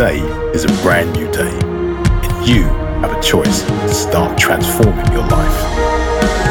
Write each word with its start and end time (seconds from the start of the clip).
Today 0.00 0.22
is 0.54 0.64
a 0.64 0.82
brand 0.82 1.12
new 1.12 1.30
day, 1.30 1.52
and 1.52 2.48
you 2.48 2.62
have 3.02 3.12
a 3.12 3.20
choice 3.20 3.60
to 3.60 3.88
start 3.92 4.38
transforming 4.38 5.04
your 5.12 5.26
life. 5.28 5.58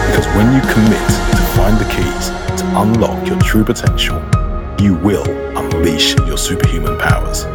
Because 0.06 0.28
when 0.38 0.54
you 0.54 0.62
commit 0.72 1.08
to 1.10 1.42
find 1.58 1.76
the 1.80 1.90
keys 1.90 2.30
to 2.62 2.80
unlock 2.80 3.28
your 3.28 3.40
true 3.40 3.64
potential, 3.64 4.18
you 4.80 4.94
will 4.94 5.28
unleash 5.58 6.16
your 6.28 6.38
superhuman 6.38 7.00
powers. 7.00 7.46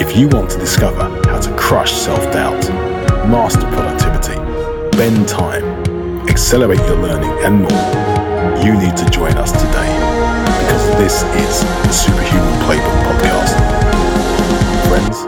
If 0.00 0.16
you 0.16 0.28
want 0.28 0.50
to 0.52 0.58
discover 0.58 1.02
how 1.28 1.40
to 1.40 1.56
crush 1.56 1.90
self 1.90 2.22
doubt, 2.32 2.68
master 3.28 3.66
productivity, 3.72 4.36
bend 4.96 5.26
time, 5.26 5.64
accelerate 6.28 6.78
your 6.78 7.02
learning, 7.02 7.36
and 7.44 7.62
more, 7.62 8.64
you 8.64 8.78
need 8.78 8.96
to 8.96 9.10
join 9.10 9.36
us 9.36 9.50
today 9.50 9.92
because 10.60 10.86
this 10.96 11.22
is 11.42 11.64
the 11.82 11.92
Superhuman 11.92 12.60
Playbook 12.60 13.02
Podcast. 13.02 13.85
Friends, 14.96 15.26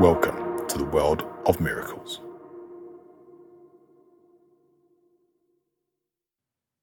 welcome 0.00 0.66
to 0.66 0.78
the 0.78 0.86
world 0.86 1.26
of 1.44 1.60
miracles. 1.60 2.22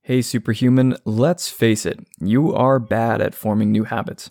Hey, 0.03 0.21
superhuman, 0.21 0.97
let's 1.03 1.49
face 1.49 1.83
it, 1.83 2.05
you 2.19 2.53
are 2.53 2.77
bad 2.77 3.21
at 3.21 3.33
forming 3.33 3.71
new 3.71 3.85
habits. 3.85 4.29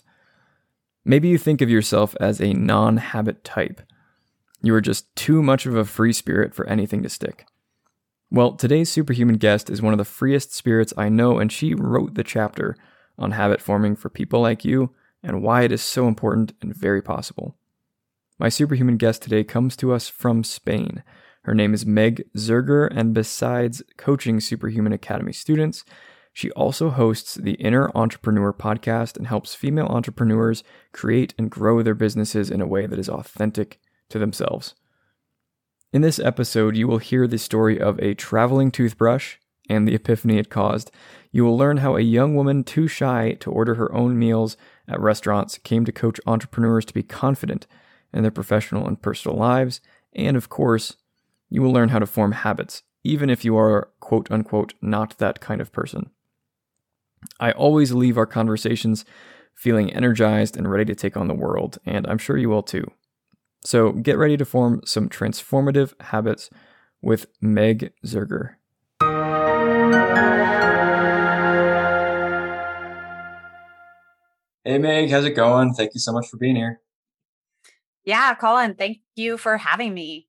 Maybe 1.03 1.27
you 1.27 1.37
think 1.37 1.59
of 1.59 1.69
yourself 1.69 2.15
as 2.21 2.39
a 2.39 2.53
non 2.53 2.95
habit 2.95 3.43
type. 3.43 3.81
You 4.61 4.73
are 4.73 4.79
just 4.79 5.13
too 5.17 5.43
much 5.43 5.65
of 5.65 5.75
a 5.75 5.83
free 5.83 6.13
spirit 6.13 6.55
for 6.55 6.65
anything 6.67 7.03
to 7.03 7.09
stick. 7.09 7.45
Well, 8.31 8.53
today's 8.53 8.89
superhuman 8.89 9.35
guest 9.35 9.69
is 9.69 9.81
one 9.81 9.93
of 9.93 9.97
the 9.97 10.05
freest 10.05 10.55
spirits 10.55 10.93
I 10.95 11.09
know, 11.09 11.39
and 11.39 11.51
she 11.51 11.73
wrote 11.73 12.13
the 12.13 12.23
chapter 12.23 12.77
on 13.17 13.31
habit 13.31 13.61
forming 13.61 13.97
for 13.97 14.09
people 14.09 14.39
like 14.39 14.63
you 14.63 14.95
and 15.21 15.41
why 15.41 15.63
it 15.63 15.73
is 15.73 15.81
so 15.81 16.07
important 16.07 16.53
and 16.61 16.73
very 16.73 17.01
possible. 17.01 17.57
My 18.37 18.49
superhuman 18.49 18.97
guest 18.97 19.21
today 19.21 19.45
comes 19.45 19.77
to 19.77 19.93
us 19.93 20.09
from 20.09 20.43
Spain. 20.43 21.03
Her 21.43 21.53
name 21.53 21.73
is 21.73 21.85
Meg 21.85 22.25
Zirger, 22.35 22.89
and 22.91 23.13
besides 23.13 23.81
coaching 23.95 24.41
Superhuman 24.41 24.91
Academy 24.91 25.31
students, 25.31 25.85
she 26.33 26.51
also 26.51 26.89
hosts 26.89 27.35
the 27.35 27.53
Inner 27.53 27.89
Entrepreneur 27.95 28.51
podcast 28.51 29.15
and 29.15 29.27
helps 29.27 29.55
female 29.55 29.85
entrepreneurs 29.85 30.65
create 30.91 31.33
and 31.37 31.49
grow 31.49 31.81
their 31.81 31.95
businesses 31.95 32.51
in 32.51 32.59
a 32.59 32.67
way 32.67 32.85
that 32.87 32.99
is 32.99 33.07
authentic 33.07 33.79
to 34.09 34.19
themselves. 34.19 34.75
In 35.93 36.01
this 36.01 36.19
episode, 36.19 36.75
you 36.75 36.89
will 36.89 36.97
hear 36.97 37.27
the 37.27 37.37
story 37.37 37.79
of 37.79 37.97
a 37.99 38.15
traveling 38.15 38.69
toothbrush 38.69 39.37
and 39.69 39.87
the 39.87 39.95
epiphany 39.95 40.39
it 40.39 40.49
caused. 40.49 40.91
You 41.31 41.45
will 41.45 41.57
learn 41.57 41.77
how 41.77 41.95
a 41.95 42.01
young 42.01 42.35
woman 42.35 42.65
too 42.65 42.89
shy 42.89 43.37
to 43.39 43.49
order 43.49 43.75
her 43.75 43.95
own 43.95 44.19
meals 44.19 44.57
at 44.89 44.99
restaurants 44.99 45.57
came 45.57 45.85
to 45.85 45.93
coach 45.93 46.19
entrepreneurs 46.27 46.83
to 46.83 46.93
be 46.93 47.01
confident 47.01 47.65
in 48.15 48.23
their 48.23 48.31
professional 48.31 48.87
and 48.87 49.01
personal 49.01 49.37
lives. 49.37 49.81
And 50.13 50.35
of 50.35 50.49
course, 50.49 50.95
you 51.49 51.61
will 51.61 51.71
learn 51.71 51.89
how 51.89 51.99
to 51.99 52.07
form 52.07 52.31
habits, 52.31 52.81
even 53.03 53.29
if 53.29 53.45
you 53.45 53.57
are 53.57 53.91
quote 53.99 54.31
unquote 54.31 54.73
not 54.81 55.17
that 55.19 55.39
kind 55.39 55.61
of 55.61 55.71
person. 55.71 56.09
I 57.39 57.51
always 57.51 57.91
leave 57.91 58.17
our 58.17 58.25
conversations 58.25 59.05
feeling 59.53 59.91
energized 59.93 60.57
and 60.57 60.69
ready 60.69 60.85
to 60.85 60.95
take 60.95 61.17
on 61.17 61.27
the 61.27 61.33
world, 61.33 61.77
and 61.85 62.07
I'm 62.07 62.17
sure 62.17 62.37
you 62.37 62.49
will 62.49 62.63
too. 62.63 62.89
So 63.63 63.91
get 63.91 64.17
ready 64.17 64.37
to 64.37 64.45
form 64.45 64.81
some 64.85 65.09
transformative 65.09 65.99
habits 66.01 66.49
with 67.01 67.27
Meg 67.41 67.93
Zirger. 68.05 68.55
Hey 74.63 74.77
Meg, 74.79 75.09
how's 75.09 75.25
it 75.25 75.35
going? 75.35 75.73
Thank 75.73 75.93
you 75.93 75.99
so 75.99 76.11
much 76.11 76.27
for 76.27 76.37
being 76.37 76.55
here. 76.55 76.81
Yeah, 78.05 78.35
Colin, 78.35 78.75
thank 78.75 78.99
you 79.15 79.37
for 79.37 79.57
having 79.57 79.93
me. 79.93 80.27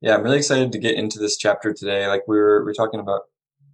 Yeah, 0.00 0.14
I'm 0.14 0.22
really 0.22 0.38
excited 0.38 0.72
to 0.72 0.78
get 0.78 0.96
into 0.96 1.18
this 1.18 1.36
chapter 1.36 1.72
today. 1.72 2.08
Like 2.08 2.22
we 2.26 2.36
were 2.36 2.62
we 2.62 2.70
were 2.70 2.74
talking 2.74 3.00
about 3.00 3.22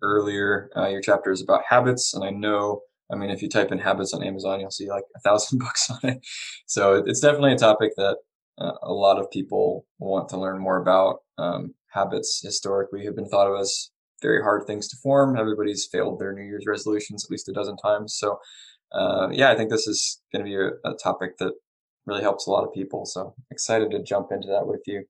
earlier, 0.03 0.71
uh, 0.77 0.89
your 0.89 1.01
chapter 1.01 1.31
is 1.31 1.43
about 1.43 1.63
habits, 1.69 2.15
and 2.15 2.25
I 2.25 2.31
know, 2.31 2.83
I 3.13 3.17
mean, 3.17 3.31
if 3.31 3.43
you 3.43 3.49
type 3.49 3.71
in 3.71 3.79
habits 3.79 4.13
on 4.13 4.25
Amazon, 4.25 4.61
you'll 4.61 4.71
see 4.71 4.89
like 4.89 5.05
a 5.17 5.21
thousand 5.21 5.59
books 5.61 5.91
on 5.91 6.11
it. 6.11 6.19
So 6.67 7.03
it's 7.07 7.21
definitely 7.21 7.53
a 7.53 7.59
topic 7.59 7.93
that 7.97 8.19
uh, 8.59 8.73
a 8.83 8.93
lot 8.93 9.19
of 9.19 9.31
people 9.31 9.87
want 9.99 10.29
to 10.31 10.39
learn 10.39 10.61
more 10.61 10.81
about. 10.81 11.19
Um, 11.39 11.75
habits 11.93 12.41
historically 12.43 13.05
have 13.05 13.17
been 13.17 13.29
thought 13.29 13.53
of 13.53 13.61
as 13.61 13.91
very 14.23 14.43
hard 14.43 14.67
things 14.67 14.89
to 14.89 14.97
form. 14.97 15.37
Everybody's 15.37 15.89
failed 15.91 16.19
their 16.19 16.33
New 16.33 16.45
Year's 16.45 16.67
resolutions 16.67 17.25
at 17.25 17.31
least 17.31 17.49
a 17.49 17.53
dozen 17.53 17.77
times. 17.77 18.17
So 18.17 18.39
uh, 18.93 19.29
yeah, 19.33 19.51
I 19.51 19.57
think 19.57 19.71
this 19.71 19.87
is 19.87 20.21
going 20.33 20.45
to 20.45 20.49
be 20.49 20.57
a, 20.57 20.91
a, 20.91 20.95
topic 20.97 21.39
that 21.39 21.53
really 22.07 22.23
helps 22.23 22.47
a 22.47 22.51
lot 22.51 22.65
of 22.65 22.73
people. 22.73 23.05
So 23.07 23.35
excited 23.51 23.91
to 23.91 24.03
jump 24.03 24.33
into 24.33 24.49
that 24.49 24.67
with 24.67 24.83
you. 24.87 25.05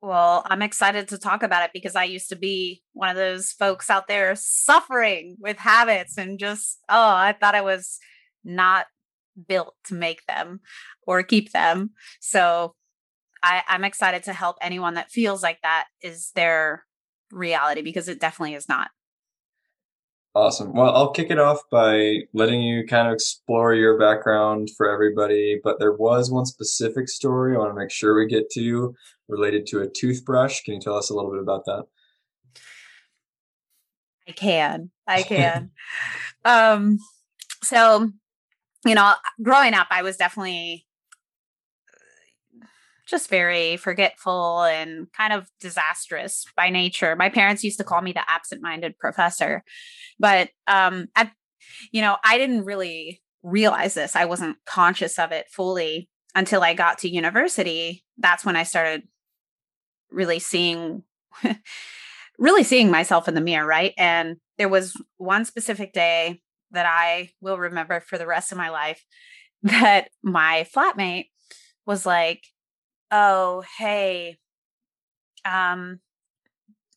Well, 0.00 0.42
I'm 0.46 0.60
excited 0.60 1.08
to 1.08 1.18
talk 1.18 1.42
about 1.42 1.64
it 1.64 1.70
because 1.72 1.96
I 1.96 2.04
used 2.04 2.28
to 2.28 2.36
be 2.36 2.82
one 2.92 3.08
of 3.08 3.16
those 3.16 3.52
folks 3.52 3.88
out 3.88 4.06
there 4.06 4.34
suffering 4.36 5.36
with 5.40 5.56
habits 5.56 6.18
and 6.18 6.38
just, 6.38 6.78
oh, 6.90 7.14
I 7.14 7.32
thought 7.32 7.54
I 7.54 7.62
was 7.62 7.98
not 8.44 8.86
built 9.48 9.74
to 9.86 9.94
make 9.94 10.26
them 10.26 10.60
or 11.06 11.22
keep 11.22 11.52
them. 11.52 11.92
So 12.20 12.74
I, 13.42 13.62
I'm 13.66 13.84
excited 13.84 14.22
to 14.24 14.34
help 14.34 14.56
anyone 14.60 14.94
that 14.94 15.10
feels 15.10 15.42
like 15.42 15.60
that 15.62 15.86
is 16.02 16.32
their 16.34 16.84
reality 17.32 17.80
because 17.80 18.08
it 18.08 18.20
definitely 18.20 18.54
is 18.54 18.68
not. 18.68 18.90
Awesome. 20.36 20.72
Well, 20.72 20.92
I'll 20.92 21.12
kick 21.12 21.30
it 21.30 21.38
off 21.38 21.60
by 21.70 22.22
letting 22.32 22.60
you 22.60 22.84
kind 22.84 23.06
of 23.06 23.14
explore 23.14 23.72
your 23.72 23.96
background 23.96 24.68
for 24.76 24.90
everybody. 24.90 25.60
But 25.62 25.78
there 25.78 25.92
was 25.92 26.28
one 26.28 26.44
specific 26.44 27.08
story 27.08 27.54
I 27.54 27.58
want 27.60 27.70
to 27.70 27.78
make 27.78 27.92
sure 27.92 28.18
we 28.18 28.26
get 28.26 28.50
to 28.54 28.96
related 29.28 29.64
to 29.68 29.82
a 29.82 29.88
toothbrush. 29.88 30.62
Can 30.62 30.74
you 30.74 30.80
tell 30.80 30.96
us 30.96 31.08
a 31.08 31.14
little 31.14 31.30
bit 31.30 31.40
about 31.40 31.66
that? 31.66 31.84
I 34.26 34.32
can. 34.32 34.90
I 35.06 35.22
can. 35.24 35.70
um, 36.44 36.98
so, 37.62 38.10
you 38.84 38.96
know, 38.96 39.12
growing 39.40 39.74
up, 39.74 39.86
I 39.90 40.02
was 40.02 40.16
definitely 40.16 40.84
just 43.06 43.28
very 43.28 43.76
forgetful 43.76 44.62
and 44.64 45.06
kind 45.12 45.32
of 45.32 45.48
disastrous 45.60 46.46
by 46.56 46.70
nature. 46.70 47.16
My 47.16 47.28
parents 47.28 47.62
used 47.64 47.78
to 47.78 47.84
call 47.84 48.00
me 48.00 48.12
the 48.12 48.28
absent-minded 48.28 48.98
professor. 48.98 49.62
But 50.18 50.50
um 50.66 51.06
I 51.16 51.30
you 51.92 52.02
know, 52.02 52.16
I 52.24 52.38
didn't 52.38 52.64
really 52.64 53.22
realize 53.42 53.94
this. 53.94 54.16
I 54.16 54.24
wasn't 54.24 54.56
conscious 54.66 55.18
of 55.18 55.32
it 55.32 55.46
fully 55.50 56.08
until 56.34 56.62
I 56.62 56.74
got 56.74 56.98
to 56.98 57.08
university. 57.08 58.04
That's 58.18 58.44
when 58.44 58.56
I 58.56 58.64
started 58.64 59.02
really 60.10 60.38
seeing 60.38 61.02
really 62.38 62.64
seeing 62.64 62.90
myself 62.90 63.28
in 63.28 63.34
the 63.34 63.40
mirror, 63.40 63.66
right? 63.66 63.92
And 63.96 64.36
there 64.58 64.68
was 64.68 64.94
one 65.18 65.44
specific 65.44 65.92
day 65.92 66.40
that 66.70 66.86
I 66.86 67.30
will 67.40 67.58
remember 67.58 68.00
for 68.00 68.18
the 68.18 68.26
rest 68.26 68.52
of 68.52 68.58
my 68.58 68.70
life 68.70 69.04
that 69.62 70.08
my 70.22 70.66
flatmate 70.74 71.26
was 71.86 72.04
like, 72.06 72.42
oh, 73.10 73.62
hey, 73.78 74.38
um, 75.44 76.00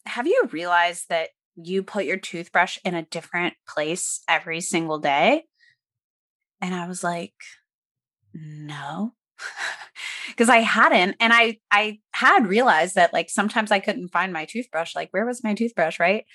have 0.05 0.27
you 0.27 0.47
realized 0.51 1.09
that 1.09 1.29
you 1.55 1.83
put 1.83 2.05
your 2.05 2.17
toothbrush 2.17 2.77
in 2.85 2.95
a 2.95 3.03
different 3.03 3.55
place 3.67 4.21
every 4.27 4.61
single 4.61 4.99
day? 4.99 5.43
And 6.61 6.73
I 6.73 6.87
was 6.87 7.03
like, 7.03 7.33
no. 8.33 9.13
Because 10.27 10.49
I 10.49 10.57
hadn't. 10.57 11.15
And 11.19 11.31
I 11.33 11.57
I 11.71 11.99
had 12.11 12.47
realized 12.47 12.95
that 12.95 13.13
like 13.13 13.29
sometimes 13.29 13.71
I 13.71 13.79
couldn't 13.79 14.09
find 14.09 14.31
my 14.31 14.45
toothbrush. 14.45 14.93
Like, 14.93 15.07
where 15.11 15.25
was 15.25 15.43
my 15.43 15.55
toothbrush? 15.55 15.99
Right. 15.99 16.25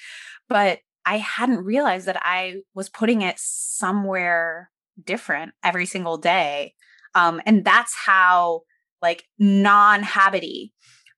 But 0.48 0.80
I 1.04 1.18
hadn't 1.18 1.64
realized 1.64 2.06
that 2.06 2.20
I 2.20 2.62
was 2.74 2.88
putting 2.88 3.22
it 3.22 3.36
somewhere 3.38 4.70
different 5.04 5.52
every 5.62 5.86
single 5.86 6.16
day. 6.16 6.74
Um, 7.14 7.40
and 7.46 7.64
that's 7.64 7.94
how 7.94 8.62
like 9.02 9.24
non-habity 9.38 10.72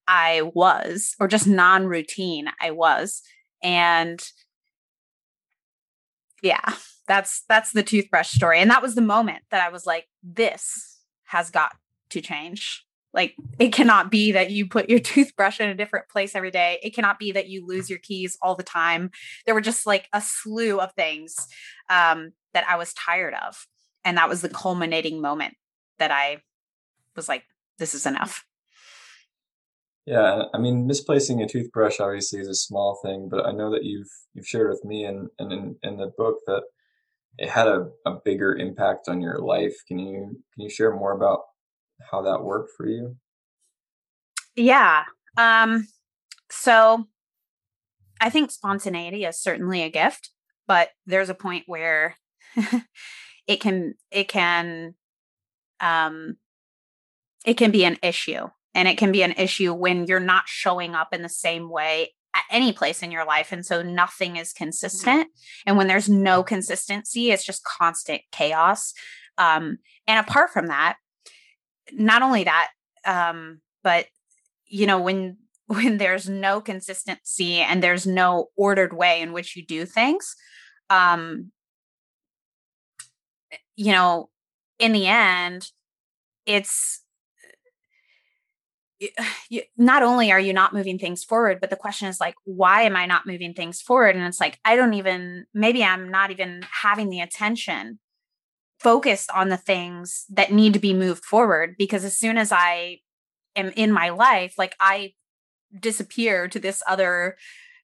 I 0.07 0.43
was, 0.55 1.15
or 1.21 1.29
just 1.29 1.47
non-routine 1.47 2.47
I 2.61 2.73
was. 2.73 3.23
And 3.63 4.23
yeah, 6.43 6.75
that's 7.09 7.45
that's 7.49 7.73
the 7.73 7.83
toothbrush 7.83 8.31
story. 8.31 8.59
And 8.61 8.71
that 8.71 8.83
was 8.83 8.95
the 8.95 9.01
moment 9.01 9.43
that 9.51 9.63
I 9.63 9.71
was 9.71 9.87
like, 9.87 10.07
this 10.23 11.01
has 11.25 11.51
got 11.51 11.73
to 12.11 12.21
change. 12.21 12.85
Like 13.13 13.35
it 13.59 13.73
cannot 13.73 14.11
be 14.11 14.33
that 14.33 14.51
you 14.51 14.69
put 14.69 14.91
your 14.91 14.99
toothbrush 15.01 15.61
in 15.61 15.69
a 15.69 15.75
different 15.75 16.09
place 16.09 16.35
every 16.35 16.51
day. 16.51 16.79
It 16.83 16.95
cannot 16.95 17.19
be 17.19 17.33
that 17.33 17.49
you 17.49 17.67
lose 17.67 17.89
your 17.89 17.99
keys 17.99 18.37
all 18.43 18.55
the 18.55 18.63
time. 18.63 19.11
There 19.47 19.55
were 19.55 19.61
just 19.61 19.87
like 19.87 20.09
a 20.13 20.21
slew 20.21 20.81
of 20.81 20.93
things 20.93 21.35
um, 21.89 22.33
that 22.53 22.69
I 22.69 22.77
was 22.77 22.93
tired 22.95 23.35
of. 23.47 23.67
And 24.05 24.19
that 24.19 24.29
was 24.29 24.43
the 24.43 24.49
culminating 24.49 25.23
moment 25.23 25.55
that 25.99 26.11
I 26.11 26.43
was 27.17 27.29
like, 27.29 27.45
this 27.79 27.95
is 27.95 28.07
enough. 28.07 28.45
Yeah, 30.07 30.45
I 30.53 30.59
mean, 30.59 30.87
misplacing 30.87 31.41
a 31.41 31.49
toothbrush 31.49 31.99
obviously 31.99 32.41
is 32.41 32.49
a 32.49 32.55
small 32.55 33.01
thing, 33.03 33.29
but 33.31 33.47
I 33.47 33.53
know 33.53 33.71
that 33.71 33.85
you've 33.85 34.11
you've 34.35 34.47
shared 34.47 34.69
with 34.69 34.85
me 34.85 35.05
and 35.05 35.29
and 35.39 35.53
in, 35.53 35.77
in 35.83 35.97
the 35.97 36.13
book 36.19 36.37
that 36.47 36.63
it 37.39 37.49
had 37.49 37.67
a, 37.67 37.89
a 38.07 38.17
bigger 38.25 38.55
impact 38.55 39.09
on 39.09 39.21
your 39.21 39.39
life. 39.39 39.75
Can 39.89 39.99
you 39.99 40.43
can 40.55 40.63
you 40.63 40.69
share 40.69 40.95
more 40.95 41.13
about 41.13 41.41
how 42.11 42.23
that 42.23 42.45
worked 42.45 42.73
for 42.77 42.87
you? 42.87 43.17
Yeah. 44.57 45.05
Um 45.39 45.89
so 46.51 47.07
I 48.21 48.31
think 48.31 48.51
spontaneity 48.51 49.25
is 49.25 49.41
certainly 49.41 49.83
a 49.83 49.91
gift, 49.91 50.31
but 50.67 50.91
there's 51.07 51.31
a 51.31 51.35
point 51.35 51.65
where 51.67 52.17
it 53.47 53.61
can 53.61 53.95
it 54.11 54.29
can 54.29 54.95
um 55.81 56.37
it 57.45 57.55
can 57.55 57.71
be 57.71 57.85
an 57.85 57.99
issue 58.03 58.49
and 58.75 58.89
it 58.89 58.99
can 58.99 59.13
be 59.13 59.23
an 59.23 59.33
issue 59.33 59.73
when 59.73 60.07
you're 60.07 60.21
not 60.21 60.49
showing 60.49 60.95
up 60.95 61.13
in 61.13 61.23
the 61.23 61.29
same 61.29 61.71
way 61.71 62.13
at 62.35 62.43
any 62.51 62.73
place 62.73 63.03
in 63.03 63.13
your 63.13 63.25
life 63.25 63.53
and 63.53 63.65
so 63.65 63.83
nothing 63.83 64.37
is 64.37 64.53
mm-hmm. 64.53 64.65
consistent 64.65 65.29
and 65.67 65.77
when 65.77 65.87
there's 65.87 66.09
no 66.09 66.43
consistency 66.43 67.31
it's 67.31 67.45
just 67.45 67.65
constant 67.65 68.21
chaos 68.33 68.93
um 69.39 69.79
and 70.07 70.19
apart 70.19 70.51
from 70.51 70.67
that 70.67 70.97
not 71.93 72.23
only 72.23 72.45
that 72.45 72.71
um 73.07 73.61
but 73.83 74.07
you 74.67 74.87
know 74.87 75.01
when 75.01 75.37
when 75.67 75.97
there's 75.97 76.29
no 76.29 76.61
consistency 76.61 77.55
and 77.55 77.83
there's 77.83 78.07
no 78.07 78.49
ordered 78.55 78.93
way 78.93 79.23
in 79.23 79.33
which 79.33 79.57
you 79.57 79.65
do 79.65 79.87
things 79.87 80.35
um 80.91 81.51
you 83.77 83.91
know 83.91 84.29
in 84.79 84.93
the 84.93 85.07
end 85.07 85.71
it's 86.45 87.04
you, 89.49 89.63
not 89.77 90.03
only 90.03 90.33
are 90.33 90.41
you 90.41 90.53
not 90.53 90.75
moving 90.75 90.99
things 90.99 91.25
forward, 91.25 91.61
but 91.61 91.71
the 91.71 91.77
question 91.77 92.09
is 92.09 92.21
like, 92.21 92.35
why 92.45 92.83
am 92.83 92.97
I 92.97 93.07
not 93.07 93.27
moving 93.27 93.55
things 93.55 93.81
forward? 93.81 94.17
And 94.17 94.25
it's 94.25 94.41
like, 94.41 94.59
I 94.65 94.77
don't 94.77 94.95
even, 94.95 95.47
maybe 95.55 95.85
I'm 95.85 96.11
not 96.11 96.31
even 96.31 96.63
having 96.83 97.09
the 97.09 97.21
attention 97.21 97.99
focused 98.81 99.31
on 99.31 99.49
the 99.49 99.57
things 99.57 100.27
that 100.29 100.53
need 100.53 100.75
to 100.75 100.79
be 100.79 100.95
moved 100.95 101.25
forward. 101.25 101.75
Because 101.79 102.05
as 102.05 102.19
soon 102.19 102.37
as 102.37 102.53
I 102.53 102.99
am 103.57 103.73
in 103.77 103.93
my 103.93 104.11
life, 104.11 104.55
like 104.59 104.77
I 104.81 105.15
disappear 105.79 106.49
to 106.49 106.59
this 106.59 106.83
other 106.87 107.37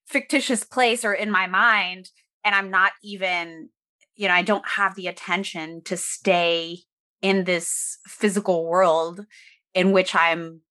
fictitious 0.07 0.65
place 0.65 1.05
or 1.05 1.15
in 1.15 1.31
my 1.31 1.47
mind, 1.47 2.11
and 2.45 2.55
I'm 2.55 2.71
not 2.71 2.93
even, 3.03 3.71
you 4.15 4.29
know, 4.29 4.35
I 4.35 4.43
don't 4.43 4.67
have 4.69 4.95
the 4.95 5.07
attention 5.07 5.83
to 5.85 5.97
stay 5.97 6.79
in 7.23 7.45
this 7.45 7.99
physical 8.07 8.67
world 8.67 9.27
in 9.75 9.93
which 9.93 10.15
I'm 10.15 10.63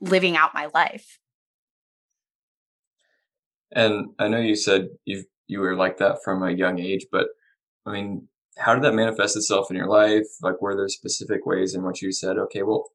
living 0.00 0.36
out 0.36 0.54
my 0.54 0.68
life. 0.74 1.18
And 3.72 4.10
I 4.18 4.28
know 4.28 4.38
you 4.38 4.56
said 4.56 4.88
you 5.04 5.24
you 5.46 5.60
were 5.60 5.76
like 5.76 5.98
that 5.98 6.18
from 6.24 6.42
a 6.42 6.50
young 6.50 6.78
age, 6.78 7.06
but 7.10 7.28
I 7.84 7.92
mean, 7.92 8.28
how 8.58 8.74
did 8.74 8.82
that 8.84 8.94
manifest 8.94 9.36
itself 9.36 9.70
in 9.70 9.76
your 9.76 9.88
life? 9.88 10.26
Like, 10.42 10.60
were 10.60 10.76
there 10.76 10.88
specific 10.88 11.46
ways 11.46 11.74
in 11.74 11.82
which 11.82 12.02
you 12.02 12.10
said, 12.10 12.36
okay, 12.38 12.62
well, 12.62 12.88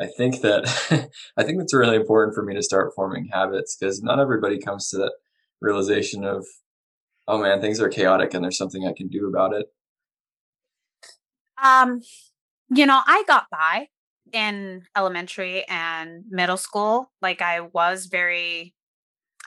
I 0.00 0.06
think 0.06 0.42
that 0.42 1.10
I 1.36 1.42
think 1.42 1.58
that's 1.58 1.74
really 1.74 1.96
important 1.96 2.34
for 2.34 2.42
me 2.42 2.54
to 2.54 2.62
start 2.62 2.92
forming 2.94 3.28
habits 3.32 3.76
because 3.76 4.02
not 4.02 4.20
everybody 4.20 4.58
comes 4.58 4.88
to 4.90 4.98
that 4.98 5.12
realization 5.60 6.24
of, 6.24 6.46
oh 7.28 7.38
man, 7.38 7.60
things 7.60 7.80
are 7.80 7.88
chaotic 7.88 8.34
and 8.34 8.44
there's 8.44 8.58
something 8.58 8.86
I 8.86 8.92
can 8.96 9.08
do 9.08 9.26
about 9.26 9.54
it. 9.54 9.66
Um, 11.62 12.02
you 12.68 12.84
know, 12.84 13.00
I 13.06 13.24
got 13.26 13.46
by 13.50 13.88
in 14.32 14.82
elementary 14.96 15.64
and 15.68 16.24
middle 16.28 16.56
school, 16.56 17.10
like 17.22 17.42
I 17.42 17.60
was 17.60 18.06
very 18.06 18.74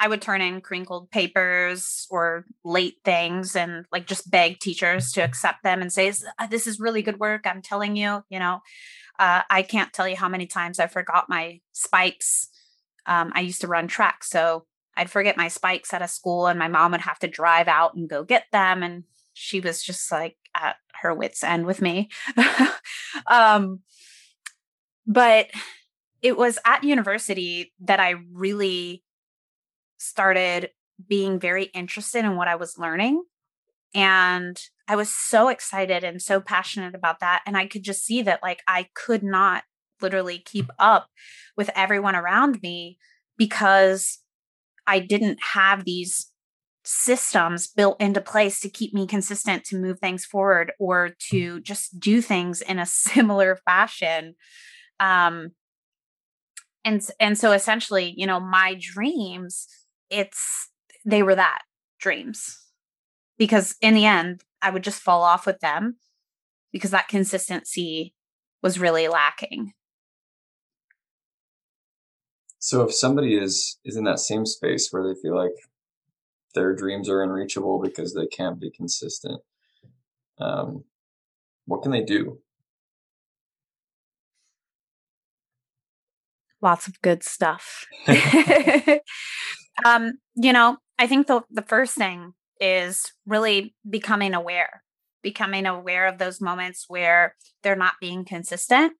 I 0.01 0.07
would 0.07 0.21
turn 0.21 0.41
in 0.41 0.61
crinkled 0.61 1.11
papers 1.11 2.07
or 2.09 2.45
late 2.63 2.95
things 3.03 3.55
and 3.55 3.85
like 3.91 4.07
just 4.07 4.31
beg 4.31 4.59
teachers 4.59 5.11
to 5.11 5.21
accept 5.21 5.61
them 5.63 5.81
and 5.81 5.91
say, 5.91 6.13
uh, 6.39 6.47
This 6.47 6.67
is 6.67 6.79
really 6.79 7.01
good 7.01 7.19
work. 7.19 7.41
I'm 7.45 7.61
telling 7.61 7.97
you, 7.97 8.23
you 8.29 8.39
know, 8.39 8.61
uh, 9.19 9.41
I 9.49 9.61
can't 9.61 9.91
tell 9.91 10.07
you 10.07 10.15
how 10.15 10.29
many 10.29 10.47
times 10.47 10.79
I 10.79 10.87
forgot 10.87 11.27
my 11.27 11.59
spikes. 11.73 12.47
Um, 13.05 13.33
I 13.35 13.41
used 13.41 13.59
to 13.61 13.67
run 13.67 13.87
track. 13.87 14.23
So 14.23 14.65
I'd 14.95 15.11
forget 15.11 15.35
my 15.35 15.49
spikes 15.49 15.93
at 15.93 16.01
a 16.01 16.07
school 16.07 16.47
and 16.47 16.57
my 16.57 16.69
mom 16.69 16.93
would 16.93 17.01
have 17.01 17.19
to 17.19 17.27
drive 17.27 17.67
out 17.67 17.95
and 17.95 18.09
go 18.09 18.23
get 18.23 18.45
them. 18.53 18.81
And 18.83 19.03
she 19.33 19.59
was 19.59 19.83
just 19.83 20.09
like 20.13 20.37
at 20.55 20.77
her 21.01 21.13
wits' 21.13 21.43
end 21.43 21.65
with 21.65 21.81
me. 21.81 22.09
um, 23.27 23.81
but 25.09 25.47
it 26.21 26.37
was 26.37 26.59
at 26.65 26.83
university 26.83 27.73
that 27.81 27.99
I 27.99 28.15
really 28.31 29.03
started 29.97 30.69
being 31.07 31.39
very 31.39 31.65
interested 31.65 32.23
in 32.23 32.35
what 32.35 32.47
I 32.47 32.55
was 32.55 32.77
learning. 32.77 33.23
And 33.95 34.61
I 34.87 34.95
was 34.95 35.09
so 35.09 35.49
excited 35.49 36.03
and 36.03 36.21
so 36.21 36.39
passionate 36.39 36.93
about 36.93 37.21
that. 37.21 37.41
And 37.47 37.57
I 37.57 37.65
could 37.65 37.83
just 37.83 38.05
see 38.05 38.21
that, 38.21 38.43
like, 38.43 38.61
I 38.67 38.87
could 38.93 39.23
not 39.23 39.63
literally 39.99 40.37
keep 40.39 40.69
up 40.77 41.07
with 41.57 41.71
everyone 41.75 42.15
around 42.15 42.61
me 42.61 42.99
because 43.35 44.19
I 44.85 44.99
didn't 44.99 45.39
have 45.53 45.85
these 45.85 46.31
systems 46.85 47.67
built 47.67 47.99
into 47.99 48.21
place 48.21 48.59
to 48.59 48.69
keep 48.69 48.93
me 48.93 49.07
consistent 49.07 49.63
to 49.63 49.77
move 49.77 49.99
things 49.99 50.23
forward 50.23 50.71
or 50.79 51.11
to 51.31 51.61
just 51.61 51.99
do 51.99 52.21
things 52.21 52.61
in 52.61 52.77
a 52.77 52.85
similar 52.85 53.57
fashion 53.65 54.35
um 54.99 55.51
and 56.85 57.07
and 57.19 57.37
so 57.37 57.51
essentially 57.51 58.13
you 58.17 58.25
know 58.25 58.39
my 58.39 58.77
dreams 58.79 59.67
it's 60.09 60.69
they 61.05 61.23
were 61.23 61.35
that 61.35 61.61
dreams. 61.99 62.57
Because 63.37 63.75
in 63.81 63.93
the 63.93 64.05
end 64.05 64.43
i 64.61 64.69
would 64.69 64.83
just 64.83 65.01
fall 65.01 65.23
off 65.23 65.45
with 65.45 65.59
them 65.59 65.97
because 66.71 66.91
that 66.91 67.07
consistency 67.07 68.13
was 68.61 68.79
really 68.79 69.07
lacking. 69.07 69.71
So 72.59 72.83
if 72.83 72.93
somebody 72.93 73.35
is 73.35 73.79
is 73.85 73.95
in 73.95 74.03
that 74.03 74.19
same 74.19 74.45
space 74.45 74.89
where 74.91 75.03
they 75.03 75.19
feel 75.19 75.35
like 75.35 75.55
their 76.55 76.75
dreams 76.75 77.09
are 77.09 77.23
unreachable 77.23 77.79
because 77.79 78.13
they 78.13 78.27
can't 78.27 78.59
be 78.59 78.71
consistent 78.71 79.41
um, 80.39 80.83
what 81.65 81.81
can 81.81 81.91
they 81.91 82.03
do 82.03 82.39
lots 86.61 86.87
of 86.87 87.01
good 87.01 87.23
stuff. 87.23 87.85
um, 89.85 90.13
you 90.35 90.53
know, 90.53 90.77
I 90.97 91.07
think 91.07 91.27
the 91.27 91.41
the 91.49 91.61
first 91.63 91.95
thing 91.95 92.33
is 92.59 93.11
really 93.25 93.75
becoming 93.89 94.33
aware, 94.33 94.83
becoming 95.23 95.65
aware 95.65 96.07
of 96.07 96.17
those 96.17 96.41
moments 96.41 96.85
where 96.87 97.35
they're 97.63 97.75
not 97.75 97.93
being 98.01 98.25
consistent. 98.25 98.93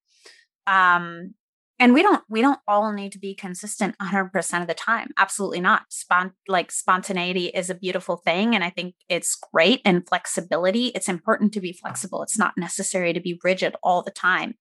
Um, 0.68 1.34
and 1.80 1.94
we 1.94 2.02
don't 2.02 2.22
we 2.30 2.42
don't 2.42 2.60
all 2.68 2.92
need 2.92 3.12
to 3.14 3.20
be 3.20 3.34
consistent 3.34 3.98
100% 4.00 4.62
of 4.62 4.68
the 4.68 4.74
time 4.74 5.10
absolutely 5.18 5.62
not 5.62 5.84
Spont- 5.90 6.34
like 6.48 6.72
spontaneity 6.72 7.48
is 7.48 7.70
a 7.70 7.76
beautiful 7.76 8.18
thing 8.18 8.54
and 8.54 8.64
i 8.64 8.70
think 8.70 8.96
it's 9.08 9.36
great 9.54 9.82
and 9.86 10.08
flexibility 10.08 10.88
it's 10.88 11.10
important 11.10 11.54
to 11.54 11.62
be 11.62 11.74
flexible 11.74 12.22
it's 12.22 12.38
not 12.38 12.58
necessary 12.58 13.14
to 13.14 13.22
be 13.22 13.40
rigid 13.44 13.76
all 13.82 14.04
the 14.04 14.12
time 14.12 14.56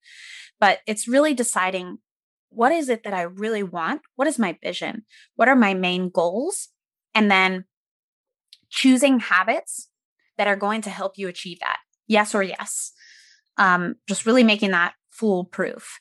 but 0.61 0.79
it's 0.87 1.09
really 1.09 1.35
deciding 1.35 1.99
what 2.51 2.73
is 2.73 2.89
it 2.89 3.05
that 3.05 3.15
I 3.15 3.23
really 3.23 3.63
want? 3.63 4.03
What 4.17 4.29
is 4.29 4.39
my 4.39 4.57
vision? 4.63 5.05
What 5.37 5.49
are 5.49 5.57
my 5.57 5.75
main 5.75 6.11
goals? 6.11 6.69
And 7.15 7.31
then 7.31 7.65
choosing 8.71 9.21
habits 9.21 9.89
that 10.37 10.47
are 10.47 10.57
going 10.57 10.83
to 10.83 10.91
help 10.91 11.13
you 11.17 11.29
achieve 11.29 11.61
that. 11.61 11.79
Yes 12.07 12.35
or 12.35 12.43
yes. 12.43 12.93
Um, 13.57 13.97
just 14.07 14.27
really 14.27 14.45
making 14.45 14.71
that 14.71 14.95
foolproof. 15.11 16.01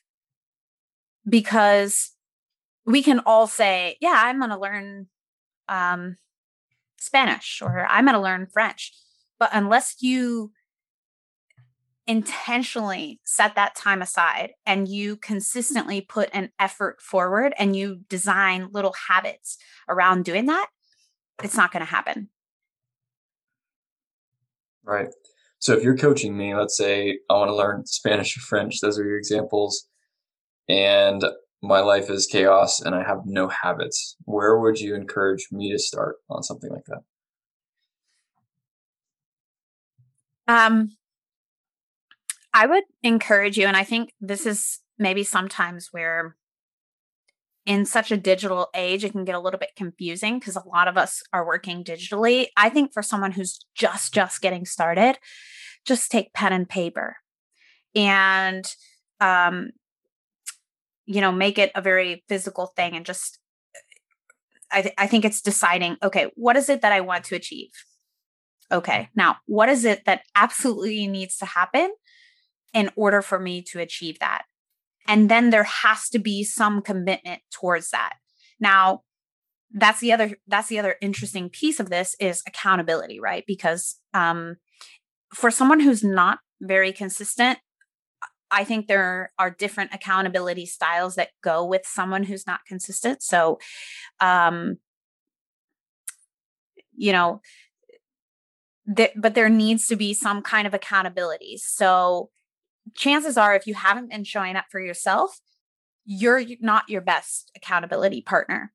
Because 1.28 2.12
we 2.86 3.04
can 3.04 3.20
all 3.26 3.48
say, 3.48 3.98
yeah, 4.00 4.14
I'm 4.16 4.40
going 4.40 4.52
to 4.52 4.60
learn 4.60 5.08
um, 5.68 6.16
Spanish 6.98 7.62
or 7.62 7.86
I'm 7.86 8.06
going 8.06 8.16
to 8.16 8.22
learn 8.22 8.48
French. 8.48 8.94
But 9.40 9.50
unless 9.54 9.98
you 10.00 10.52
intentionally 12.08 13.20
set 13.26 13.56
that 13.56 13.76
time 13.76 14.02
aside 14.02 14.52
and 14.66 14.88
you 14.88 15.18
consistently 15.18 16.02
put 16.02 16.30
an 16.34 16.50
effort 16.58 17.02
forward 17.02 17.54
and 17.60 17.76
you 17.76 18.02
design 18.10 18.70
little 18.72 18.96
habits 19.10 19.58
around 19.90 20.24
doing 20.24 20.46
that, 20.46 20.68
it's 21.44 21.58
not 21.58 21.72
going 21.72 21.86
to 21.86 21.92
happen. 21.92 22.30
Right. 24.84 25.10
So 25.60 25.74
if 25.74 25.84
you're 25.84 25.98
coaching 25.98 26.38
me, 26.38 26.56
let's 26.56 26.78
say 26.78 27.20
I 27.30 27.34
want 27.34 27.50
to 27.50 27.56
learn 27.56 27.86
Spanish 27.86 28.38
or 28.38 28.42
French, 28.42 28.80
those 28.80 28.98
are 28.98 29.04
your 29.04 29.18
examples, 29.18 29.88
and 30.70 31.24
my 31.62 31.80
life 31.80 32.10
is 32.10 32.28
chaos 32.28 32.80
and 32.80 32.96
I 32.96 33.04
have 33.04 33.22
no 33.26 33.50
habits, 33.50 34.16
where 34.26 34.58
would 34.58 34.80
you 34.80 34.96
encourage 34.96 35.48
me 35.52 35.72
to 35.72 35.80
start 35.80 36.18
on 36.30 36.44
something 36.44 36.70
like 36.70 36.86
that? 36.86 37.02
Um, 40.48 40.97
I 42.58 42.66
would 42.66 42.86
encourage 43.04 43.56
you, 43.56 43.68
and 43.68 43.78
I 43.78 43.84
think 43.84 44.14
this 44.20 44.48
is 44.48 44.80
maybe 44.98 45.24
sometimes 45.24 45.90
where 45.92 46.36
in 47.68 47.86
such 47.86 48.12
a 48.12 48.18
digital 48.18 48.70
age, 48.74 49.04
it 49.04 49.12
can 49.12 49.26
get 49.26 49.36
a 49.36 49.40
little 49.40 49.60
bit 49.60 49.76
confusing 49.76 50.40
because 50.40 50.56
a 50.56 50.68
lot 50.68 50.88
of 50.88 50.98
us 50.98 51.22
are 51.32 51.46
working 51.46 51.84
digitally. 51.84 52.48
I 52.58 52.70
think 52.70 52.94
for 52.94 53.04
someone 53.04 53.34
who's 53.34 53.60
just 53.76 54.12
just 54.12 54.42
getting 54.42 54.66
started, 54.66 55.20
just 55.86 56.10
take 56.10 56.34
pen 56.34 56.52
and 56.52 56.68
paper 56.68 57.18
and 57.96 58.66
um 59.22 59.70
you 61.06 61.22
know 61.22 61.32
make 61.32 61.60
it 61.60 61.72
a 61.76 61.82
very 61.82 62.24
physical 62.28 62.74
thing 62.76 62.96
and 62.96 63.06
just 63.06 63.40
I, 64.72 64.82
th- 64.82 64.96
I 64.98 65.08
think 65.08 65.26
it's 65.26 65.42
deciding 65.42 65.98
okay 66.04 66.30
what 66.36 66.58
is 66.58 66.70
it 66.70 66.82
that 66.82 66.92
i 66.92 67.00
want 67.00 67.24
to 67.26 67.36
achieve 67.36 67.72
okay 68.72 69.10
now 69.16 69.38
what 69.46 69.70
is 69.70 69.86
it 69.86 70.04
that 70.06 70.22
absolutely 70.36 71.08
needs 71.08 71.38
to 71.38 71.46
happen 71.46 71.90
in 72.74 72.90
order 72.96 73.22
for 73.22 73.40
me 73.40 73.62
to 73.62 73.80
achieve 73.80 74.20
that 74.20 74.44
and 75.08 75.30
then 75.30 75.50
there 75.50 75.64
has 75.64 76.10
to 76.10 76.20
be 76.20 76.44
some 76.44 76.82
commitment 76.82 77.42
towards 77.52 77.90
that 77.92 78.14
now 78.60 79.02
that's 79.74 80.00
the 80.00 80.12
other 80.12 80.38
that's 80.48 80.70
the 80.70 80.80
other 80.80 80.96
interesting 81.02 81.50
piece 81.50 81.80
of 81.80 81.90
this 81.90 82.16
is 82.20 82.42
accountability 82.48 83.20
right 83.20 83.44
because 83.48 83.96
um 84.14 84.56
for 85.34 85.52
someone 85.52 85.80
who's 85.80 86.04
not 86.04 86.40
very 86.62 86.92
consistent 86.92 87.60
I 88.50 88.64
think 88.64 88.88
there 88.88 89.32
are 89.38 89.50
different 89.50 89.94
accountability 89.94 90.66
styles 90.66 91.16
that 91.16 91.30
go 91.44 91.66
with 91.66 91.86
someone 91.86 92.24
who's 92.24 92.48
not 92.48 92.62
consistent. 92.66 93.22
So, 93.22 93.60
um, 94.20 94.78
you 96.96 97.12
know, 97.12 97.42
th- 98.96 99.12
but 99.16 99.36
there 99.36 99.50
needs 99.50 99.88
to 99.88 99.96
be 99.96 100.14
some 100.14 100.42
kind 100.42 100.66
of 100.66 100.74
accountability. 100.74 101.58
So, 101.58 102.30
chances 102.96 103.38
are, 103.38 103.56
if 103.56 103.68
you 103.68 103.74
haven't 103.74 104.10
been 104.10 104.24
showing 104.24 104.56
up 104.56 104.66
for 104.70 104.80
yourself, 104.80 105.40
you're 106.06 106.44
not 106.62 106.90
your 106.90 107.02
best 107.02 107.52
accountability 107.56 108.22
partner. 108.22 108.72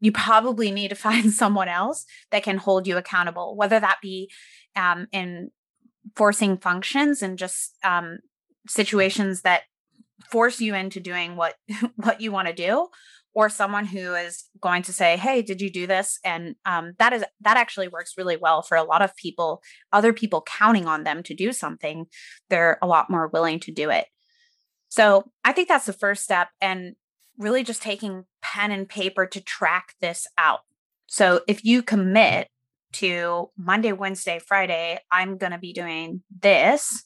You 0.00 0.12
probably 0.12 0.70
need 0.70 0.88
to 0.88 0.94
find 1.08 1.32
someone 1.32 1.68
else 1.68 2.04
that 2.30 2.42
can 2.42 2.58
hold 2.58 2.86
you 2.86 2.96
accountable, 2.96 3.56
whether 3.56 3.80
that 3.80 3.98
be 4.02 4.30
um, 4.76 5.06
in 5.12 5.50
forcing 6.16 6.58
functions 6.58 7.22
and 7.22 7.38
just 7.38 7.76
um, 7.84 8.18
situations 8.68 9.42
that 9.42 9.62
force 10.30 10.60
you 10.60 10.74
into 10.74 11.00
doing 11.00 11.36
what 11.36 11.54
what 11.96 12.20
you 12.20 12.30
want 12.32 12.48
to 12.48 12.54
do 12.54 12.88
or 13.34 13.48
someone 13.48 13.86
who 13.86 14.14
is 14.14 14.44
going 14.60 14.82
to 14.82 14.92
say 14.92 15.16
hey 15.16 15.42
did 15.42 15.60
you 15.60 15.70
do 15.70 15.86
this? 15.86 16.18
And 16.24 16.56
um, 16.64 16.92
that 16.98 17.12
is 17.12 17.24
that 17.40 17.56
actually 17.56 17.88
works 17.88 18.14
really 18.16 18.36
well 18.36 18.62
for 18.62 18.76
a 18.76 18.84
lot 18.84 19.02
of 19.02 19.16
people 19.16 19.62
other 19.92 20.12
people 20.12 20.42
counting 20.42 20.86
on 20.86 21.04
them 21.04 21.22
to 21.24 21.34
do 21.34 21.52
something 21.52 22.06
they're 22.48 22.78
a 22.82 22.86
lot 22.86 23.10
more 23.10 23.28
willing 23.28 23.60
to 23.60 23.72
do 23.72 23.90
it. 23.90 24.06
So 24.88 25.30
i 25.44 25.52
think 25.52 25.68
that's 25.68 25.86
the 25.86 25.92
first 25.92 26.24
step 26.24 26.48
and 26.60 26.94
really 27.38 27.64
just 27.64 27.82
taking 27.82 28.24
pen 28.42 28.70
and 28.70 28.88
paper 28.88 29.26
to 29.26 29.40
track 29.40 29.94
this 30.00 30.26
out. 30.36 30.60
So 31.06 31.40
if 31.48 31.64
you 31.64 31.82
commit 31.82 32.48
to 32.92 33.50
monday 33.56 33.92
wednesday 33.92 34.38
friday 34.38 34.98
i'm 35.10 35.38
going 35.38 35.52
to 35.52 35.58
be 35.58 35.72
doing 35.72 36.22
this 36.40 37.04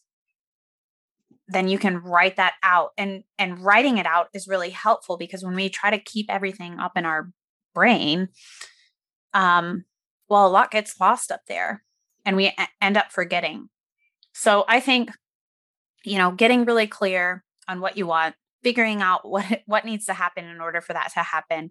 then 1.48 1.68
you 1.68 1.78
can 1.78 1.98
write 1.98 2.36
that 2.36 2.54
out 2.62 2.90
and 2.98 3.22
and 3.38 3.60
writing 3.60 3.98
it 3.98 4.06
out 4.06 4.28
is 4.34 4.48
really 4.48 4.70
helpful 4.70 5.16
because 5.16 5.44
when 5.44 5.54
we 5.54 5.68
try 5.68 5.90
to 5.90 5.98
keep 5.98 6.26
everything 6.28 6.78
up 6.78 6.96
in 6.96 7.04
our 7.04 7.30
brain 7.74 8.28
um 9.34 9.84
well 10.28 10.46
a 10.46 10.48
lot 10.48 10.70
gets 10.70 10.98
lost 11.00 11.30
up 11.30 11.42
there 11.46 11.84
and 12.24 12.36
we 12.36 12.46
a- 12.46 12.68
end 12.80 12.96
up 12.96 13.12
forgetting. 13.12 13.68
So 14.32 14.64
i 14.68 14.80
think 14.80 15.10
you 16.04 16.18
know 16.18 16.30
getting 16.30 16.64
really 16.64 16.86
clear 16.86 17.44
on 17.68 17.80
what 17.80 17.96
you 17.96 18.06
want 18.06 18.34
figuring 18.62 19.02
out 19.02 19.28
what 19.28 19.62
what 19.66 19.84
needs 19.84 20.06
to 20.06 20.14
happen 20.14 20.44
in 20.44 20.60
order 20.60 20.80
for 20.80 20.92
that 20.92 21.12
to 21.12 21.20
happen 21.20 21.70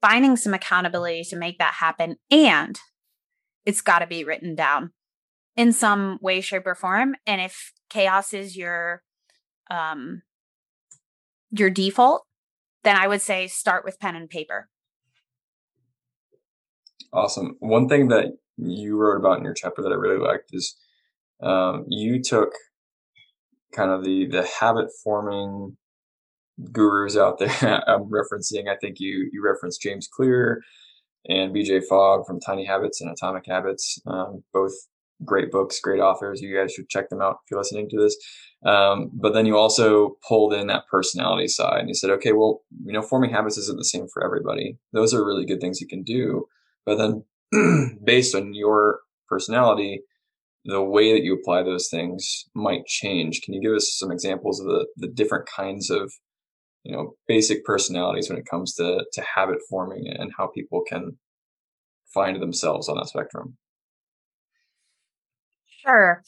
finding 0.00 0.36
some 0.36 0.54
accountability 0.54 1.24
to 1.24 1.36
make 1.36 1.58
that 1.58 1.74
happen 1.74 2.16
and 2.30 2.78
it's 3.64 3.80
got 3.80 3.98
to 3.98 4.06
be 4.06 4.24
written 4.24 4.54
down 4.54 4.92
in 5.58 5.72
some 5.72 6.18
way 6.22 6.40
shape 6.40 6.66
or 6.66 6.74
form 6.74 7.14
and 7.26 7.40
if 7.42 7.72
chaos 7.90 8.32
is 8.32 8.56
your 8.56 9.02
um 9.70 10.22
your 11.50 11.68
default 11.68 12.22
then 12.84 12.96
i 12.96 13.06
would 13.06 13.20
say 13.20 13.46
start 13.46 13.84
with 13.84 13.98
pen 14.00 14.16
and 14.16 14.30
paper. 14.30 14.68
Awesome. 17.12 17.56
One 17.60 17.88
thing 17.88 18.08
that 18.08 18.36
you 18.56 18.96
wrote 18.96 19.18
about 19.18 19.38
in 19.38 19.44
your 19.44 19.54
chapter 19.54 19.82
that 19.82 19.92
i 19.92 19.94
really 19.94 20.18
liked 20.18 20.50
is 20.52 20.76
um, 21.42 21.84
you 21.88 22.22
took 22.22 22.52
kind 23.72 23.90
of 23.90 24.04
the 24.04 24.26
the 24.26 24.46
habit 24.60 24.88
forming 25.04 25.76
gurus 26.72 27.16
out 27.16 27.38
there. 27.38 27.48
I'm 27.86 28.10
referencing 28.10 28.68
i 28.68 28.76
think 28.80 28.96
you 28.98 29.30
you 29.32 29.42
referenced 29.44 29.80
james 29.80 30.08
clear 30.10 30.62
and 31.26 31.54
bj 31.54 31.84
fogg 31.88 32.26
from 32.26 32.40
tiny 32.40 32.64
habits 32.64 33.00
and 33.00 33.10
atomic 33.10 33.44
habits 33.46 34.00
um, 34.06 34.42
both 34.52 34.72
great 35.24 35.50
books, 35.50 35.80
great 35.80 36.00
authors. 36.00 36.40
You 36.40 36.56
guys 36.56 36.72
should 36.72 36.88
check 36.88 37.08
them 37.08 37.20
out 37.20 37.38
if 37.44 37.50
you're 37.50 37.60
listening 37.60 37.88
to 37.90 38.00
this. 38.00 38.16
Um, 38.64 39.10
but 39.12 39.34
then 39.34 39.46
you 39.46 39.56
also 39.56 40.16
pulled 40.26 40.52
in 40.52 40.66
that 40.66 40.86
personality 40.90 41.48
side 41.48 41.80
and 41.80 41.88
you 41.88 41.94
said, 41.94 42.10
okay, 42.10 42.32
well, 42.32 42.62
you 42.84 42.92
know, 42.92 43.02
forming 43.02 43.30
habits 43.30 43.58
isn't 43.58 43.78
the 43.78 43.84
same 43.84 44.08
for 44.12 44.24
everybody. 44.24 44.78
Those 44.92 45.14
are 45.14 45.24
really 45.24 45.46
good 45.46 45.60
things 45.60 45.80
you 45.80 45.86
can 45.86 46.02
do. 46.02 46.46
But 46.84 46.96
then 46.96 47.98
based 48.04 48.34
on 48.34 48.54
your 48.54 49.00
personality, 49.28 50.02
the 50.64 50.82
way 50.82 51.12
that 51.12 51.22
you 51.22 51.34
apply 51.34 51.62
those 51.62 51.88
things 51.88 52.44
might 52.54 52.84
change. 52.86 53.42
Can 53.42 53.54
you 53.54 53.62
give 53.62 53.72
us 53.72 53.96
some 53.96 54.10
examples 54.10 54.60
of 54.60 54.66
the, 54.66 54.86
the 54.96 55.08
different 55.08 55.48
kinds 55.48 55.88
of, 55.88 56.12
you 56.82 56.94
know, 56.94 57.14
basic 57.26 57.64
personalities 57.64 58.28
when 58.28 58.38
it 58.38 58.46
comes 58.50 58.74
to, 58.74 59.04
to 59.12 59.24
habit 59.34 59.58
forming 59.70 60.06
and 60.08 60.32
how 60.36 60.48
people 60.48 60.82
can 60.86 61.18
find 62.12 62.42
themselves 62.42 62.88
on 62.88 62.96
that 62.96 63.08
spectrum? 63.08 63.56
Sure. 65.84 66.22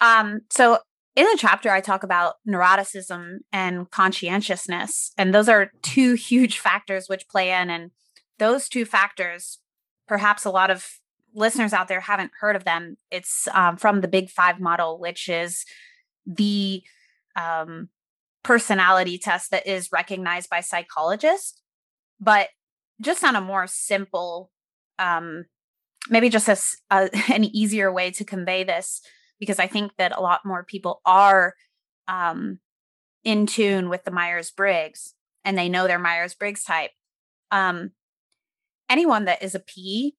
Um, 0.00 0.42
so 0.50 0.78
in 1.16 1.24
the 1.24 1.38
chapter, 1.38 1.70
I 1.70 1.80
talk 1.80 2.02
about 2.02 2.34
neuroticism 2.48 3.38
and 3.52 3.90
conscientiousness, 3.90 5.12
and 5.18 5.34
those 5.34 5.48
are 5.48 5.72
two 5.82 6.14
huge 6.28 6.58
factors 6.58 7.08
which 7.08 7.28
play 7.28 7.50
in. 7.50 7.70
And 7.70 7.90
those 8.38 8.68
two 8.68 8.84
factors, 8.84 9.58
perhaps 10.06 10.44
a 10.44 10.50
lot 10.50 10.70
of 10.70 10.86
listeners 11.34 11.72
out 11.72 11.88
there 11.88 12.00
haven't 12.00 12.32
heard 12.40 12.56
of 12.56 12.64
them. 12.64 12.96
It's 13.10 13.48
um, 13.52 13.76
from 13.76 14.00
the 14.00 14.08
Big 14.08 14.30
Five 14.30 14.60
model, 14.60 14.98
which 14.98 15.28
is 15.28 15.64
the 16.26 16.82
um, 17.36 17.88
personality 18.42 19.18
test 19.18 19.50
that 19.50 19.66
is 19.66 19.90
recognized 19.92 20.50
by 20.50 20.60
psychologists, 20.60 21.60
but 22.20 22.48
just 23.00 23.24
on 23.24 23.36
a 23.36 23.40
more 23.40 23.66
simple 23.66 24.50
um, 24.98 25.44
maybe 26.08 26.28
just 26.28 26.48
uh, 26.90 27.08
an 27.28 27.44
easier 27.44 27.92
way 27.92 28.10
to 28.10 28.24
convey 28.24 28.64
this 28.64 29.00
because 29.38 29.58
i 29.58 29.66
think 29.66 29.92
that 29.98 30.16
a 30.16 30.20
lot 30.20 30.40
more 30.44 30.64
people 30.64 31.00
are 31.04 31.54
um, 32.08 32.58
in 33.24 33.46
tune 33.46 33.88
with 33.88 34.04
the 34.04 34.10
myers-briggs 34.10 35.14
and 35.44 35.56
they 35.56 35.68
know 35.68 35.86
their 35.86 35.98
myers-briggs 35.98 36.64
type. 36.64 36.90
Um, 37.50 37.92
anyone 38.88 39.24
that 39.26 39.42
is 39.42 39.54
a 39.54 39.60
p 39.60 40.16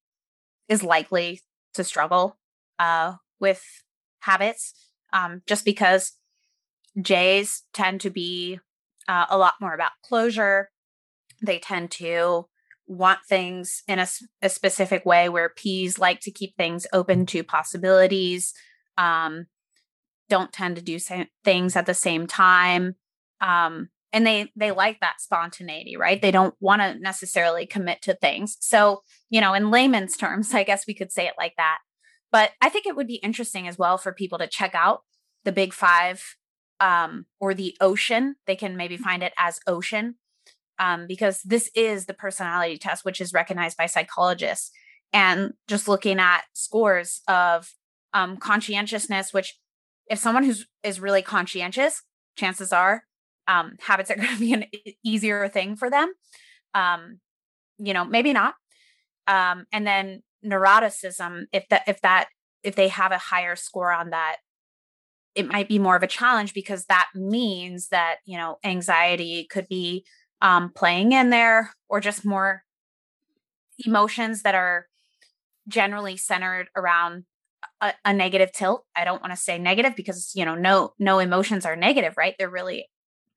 is 0.68 0.84
likely 0.84 1.42
to 1.74 1.84
struggle 1.84 2.38
uh, 2.80 3.16
with 3.40 3.64
habits 4.20 4.74
um, 5.14 5.42
just 5.48 5.66
because 5.66 6.14
j's 7.02 7.64
tend 7.74 8.02
to 8.02 8.10
be 8.10 8.60
uh, 9.08 9.26
a 9.30 9.38
lot 9.38 9.56
more 9.60 9.74
about 9.74 9.92
closure. 10.04 10.70
They 11.42 11.60
tend 11.60 11.92
to 11.92 12.48
want 12.92 13.20
things 13.28 13.84
in 13.88 14.00
a, 14.00 14.08
a 14.42 14.50
specific 14.50 15.06
way 15.06 15.30
where 15.30 15.50
P's 15.50 15.98
like 15.98 16.20
to 16.22 16.32
keep 16.32 16.56
things 16.56 16.86
open 16.92 17.26
to 17.28 17.44
possibilities, 17.44 18.54
um, 18.98 19.46
don't 20.30 20.52
tend 20.52 20.76
to 20.76 20.82
do 20.82 21.00
things 21.44 21.76
at 21.76 21.86
the 21.86 21.94
same 21.94 22.28
time. 22.28 22.96
Um, 23.40 23.90
and 24.14 24.28
they 24.28 24.52
they 24.58 24.72
like 24.72 25.00
that 25.00 25.22
spontaneity 25.22 25.96
right? 25.96 26.22
They 26.22 26.32
don't 26.32 26.54
want 26.60 26.82
to 26.82 27.00
necessarily 27.00 27.66
commit 27.66 28.02
to 28.04 28.14
things. 28.16 28.58
So 28.60 29.04
you 29.30 29.40
know 29.40 29.54
in 29.54 29.72
layman's 29.72 30.18
terms 30.18 30.54
i 30.54 30.64
guess 30.64 30.86
we 30.86 30.94
could 30.94 31.12
say 31.12 31.28
it 31.28 31.36
like 31.38 31.54
that. 31.58 31.80
But 32.32 32.52
i 32.62 32.70
think 32.70 32.86
it 32.86 32.96
would 32.96 33.08
be 33.08 33.16
interesting 33.16 33.68
as 33.68 33.78
well 33.78 33.98
for 33.98 34.14
people 34.14 34.38
to 34.40 34.48
check 34.48 34.76
out 34.76 35.02
the 35.46 35.52
big 35.52 35.74
five 35.74 36.36
um, 36.82 37.26
or 37.40 37.54
the 37.54 37.78
ocean. 37.80 38.36
They 38.48 38.56
can 38.56 38.76
maybe 38.76 38.98
find 38.98 39.24
it 39.24 39.34
as 39.38 39.60
ocean 39.68 40.16
um, 40.82 41.06
because 41.08 41.42
this 41.44 41.70
is 41.76 42.08
the 42.08 42.14
personality 42.14 42.78
test, 42.78 43.06
which 43.06 43.22
is 43.22 43.34
recognized 43.34 43.78
by 43.78 43.86
psychologists. 43.86 44.72
And 45.14 45.54
just 45.68 45.88
looking 45.88 46.20
at 46.20 46.42
scores 46.54 47.22
of 47.28 47.70
um, 48.14 48.38
conscientiousness, 48.38 49.32
which 49.32 49.58
if 50.08 50.18
someone 50.18 50.44
who's 50.44 50.66
is 50.84 51.00
really 51.00 51.22
conscientious, 51.22 52.02
chances 52.36 52.74
are 52.74 53.04
um, 53.48 53.76
habits 53.80 54.10
are 54.10 54.16
going 54.18 54.34
to 54.34 54.40
be 54.40 54.54
an 54.54 54.66
easier 55.04 55.48
thing 55.48 55.76
for 55.76 55.90
them. 55.90 56.12
Um, 56.74 57.20
you 57.78 57.94
know, 57.94 58.04
maybe 58.04 58.34
not. 58.34 58.56
Um, 59.28 59.66
and 59.72 59.86
then 59.86 60.24
neuroticism, 60.44 61.44
if 61.54 61.68
that 61.70 61.84
if 61.88 62.02
that 62.02 62.30
if 62.64 62.76
they 62.76 62.88
have 62.88 63.12
a 63.12 63.18
higher 63.20 63.56
score 63.56 63.92
on 63.92 64.10
that, 64.10 64.38
it 65.36 65.48
might 65.48 65.68
be 65.68 65.78
more 65.78 65.96
of 65.96 66.04
a 66.04 66.08
challenge 66.08 66.56
because 66.56 66.86
that 66.86 67.10
means 67.14 67.90
that 67.90 68.18
you 68.26 68.38
know 68.38 68.58
anxiety 68.64 69.46
could 69.52 69.68
be 69.68 70.06
um, 70.42 70.72
playing 70.74 71.12
in 71.12 71.30
there 71.30 71.72
or 71.90 72.00
just 72.00 72.26
more 72.26 72.64
emotions 73.86 74.44
that 74.44 74.56
are 74.56 74.88
generally 75.68 76.18
centered 76.18 76.68
around 76.76 77.24
a, 77.80 77.94
a 78.06 78.14
negative 78.14 78.52
tilt. 78.52 78.86
I 78.96 79.06
don't 79.06 79.22
want 79.22 79.34
to 79.34 79.38
say 79.38 79.58
negative 79.58 79.96
because 79.96 80.32
you 80.36 80.46
know 80.46 80.56
no 80.56 80.94
no 81.00 81.20
emotions 81.20 81.66
are 81.66 81.76
negative, 81.76 82.16
right? 82.18 82.36
They're 82.38 82.50
really 82.50 82.90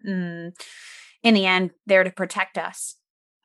mm, 0.06 0.52
in 1.22 1.34
the 1.34 1.46
end 1.46 1.70
there 1.86 2.04
to 2.04 2.10
protect 2.10 2.58
us. 2.58 2.96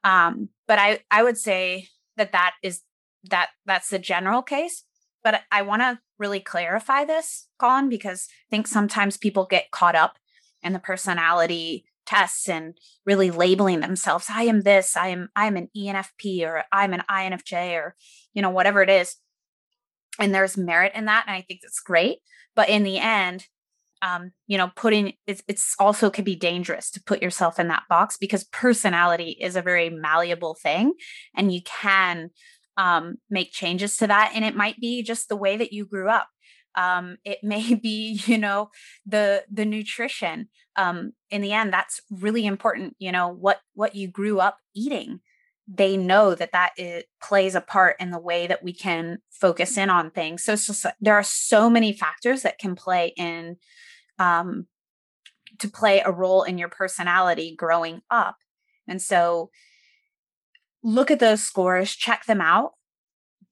Um, 0.04 0.50
but 0.68 0.80
I 0.80 1.00
I 1.12 1.24
would 1.24 1.38
say 1.38 1.88
that 2.18 2.32
that 2.32 2.56
is 2.63 2.82
that 3.30 3.50
that's 3.66 3.89
the 3.89 4.00
general 4.00 4.42
case. 4.42 4.84
But 5.24 5.42
I 5.51 5.63
want 5.63 5.82
to 5.82 6.00
really 6.18 6.39
clarify 6.39 7.04
this, 7.04 7.48
Colin, 7.60 7.89
because 7.89 8.30
I 8.30 8.50
think 8.50 8.68
sometimes 8.68 9.18
people 9.18 9.46
get 9.46 9.72
caught 9.72 9.96
up 9.96 10.18
in 10.63 10.72
the 10.72 10.80
personality 10.80 11.86
tests 12.10 12.50
and 12.50 12.75
really 13.06 13.30
labeling 13.30 13.82
themselves. 13.82 14.28
I 14.30 14.44
am 14.44 14.62
this 14.62 14.98
i 14.98 15.10
am 15.10 15.30
i'm 15.36 15.56
an 15.56 15.70
enfp 15.78 16.42
or 16.42 16.63
i'm 16.72 16.94
an 16.94 17.04
infj 17.10 17.74
or 17.74 17.96
you 18.34 18.42
know 18.42 18.50
whatever 18.50 18.82
it 18.82 18.89
is. 18.89 19.16
And 20.18 20.34
there's 20.34 20.58
merit 20.58 20.94
in 20.96 21.06
that 21.06 21.25
and 21.28 21.36
i 21.36 21.42
think 21.42 21.62
that's 21.62 21.80
great. 21.80 22.18
But 22.56 22.70
in 22.70 22.84
the 22.84 22.98
end 22.98 23.46
um, 24.01 24.32
you 24.48 24.58
know 24.58 24.72
putting 24.75 25.13
it's, 25.28 25.44
it's 25.48 25.75
also 25.78 26.10
can 26.10 26.24
be 26.24 26.36
dangerous 26.36 26.89
to 26.92 27.04
put 27.04 27.22
yourself 27.22 27.60
in 27.60 27.68
that 27.68 27.84
box 27.89 28.18
because 28.18 28.46
personality 28.46 29.38
is 29.39 29.56
a 29.56 29.62
very 29.62 29.89
malleable 29.89 30.56
thing 30.56 30.94
and 31.36 31.54
you 31.54 31.62
can 31.63 32.30
um, 32.78 33.18
make 33.30 33.51
changes 33.51 33.98
to 33.98 34.08
that 34.08 34.32
and 34.34 34.46
it 34.46 34.56
might 34.56 34.80
be 34.80 35.04
just 35.04 35.28
the 35.28 35.36
way 35.36 35.58
that 35.58 35.74
you 35.74 35.86
grew 35.86 36.10
up 36.10 36.30
um, 36.79 37.17
it 37.25 37.39
may 37.43 37.75
be 37.75 38.21
you 38.25 38.38
know 38.38 38.69
the 39.05 39.43
the 39.51 39.65
nutrition. 39.65 40.50
Um, 40.75 41.12
in 41.29 41.41
the 41.41 41.51
end 41.51 41.74
that's 41.74 42.00
really 42.09 42.45
important 42.45 42.95
you 43.00 43.12
know 43.12 43.27
what 43.27 43.59
what 43.74 43.95
you 43.95 44.07
grew 44.07 44.39
up 44.39 44.57
eating. 44.74 45.19
They 45.67 45.98
know 45.98 46.33
that 46.33 46.53
that 46.53 46.71
it 46.77 47.05
plays 47.21 47.53
a 47.53 47.62
part 47.62 47.98
in 48.00 48.09
the 48.09 48.19
way 48.19 48.48
that 48.48 48.63
we 48.63 48.74
can 48.74 49.19
focus 49.29 49.77
in 49.77 49.91
on 49.91 50.09
things. 50.09 50.43
So 50.43 50.55
just, 50.55 50.86
there 51.00 51.13
are 51.13 51.24
so 51.24 51.69
many 51.69 51.93
factors 51.93 52.41
that 52.41 52.57
can 52.57 52.75
play 52.75 53.13
in 53.15 53.57
um, 54.17 54.65
to 55.59 55.67
play 55.67 56.01
a 56.03 56.12
role 56.12 56.41
in 56.41 56.57
your 56.57 56.69
personality 56.69 57.55
growing 57.55 58.01
up. 58.09 58.38
And 58.88 59.00
so 59.00 59.51
look 60.81 61.12
at 61.12 61.19
those 61.19 61.43
scores 61.43 61.93
check 61.95 62.25
them 62.25 62.41
out 62.41 62.71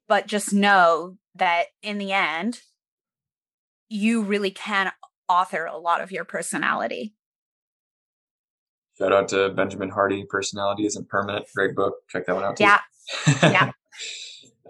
but 0.07 0.27
just 0.27 0.53
know 0.53 1.17
that 1.35 1.65
in 1.81 1.97
the 1.97 2.11
end 2.11 2.61
you 3.89 4.23
really 4.23 4.51
can 4.51 4.91
author 5.29 5.65
a 5.65 5.77
lot 5.77 6.01
of 6.01 6.11
your 6.11 6.25
personality. 6.25 7.13
Shout 8.97 9.13
out 9.13 9.27
to 9.29 9.49
Benjamin 9.49 9.89
Hardy. 9.89 10.25
Personality 10.27 10.85
isn't 10.85 11.07
permanent. 11.07 11.45
Great 11.55 11.75
book. 11.75 11.95
Check 12.09 12.25
that 12.25 12.35
one 12.35 12.43
out 12.43 12.57
too. 12.57 12.63
Yeah. 12.63 12.79
Yeah. 13.43 13.71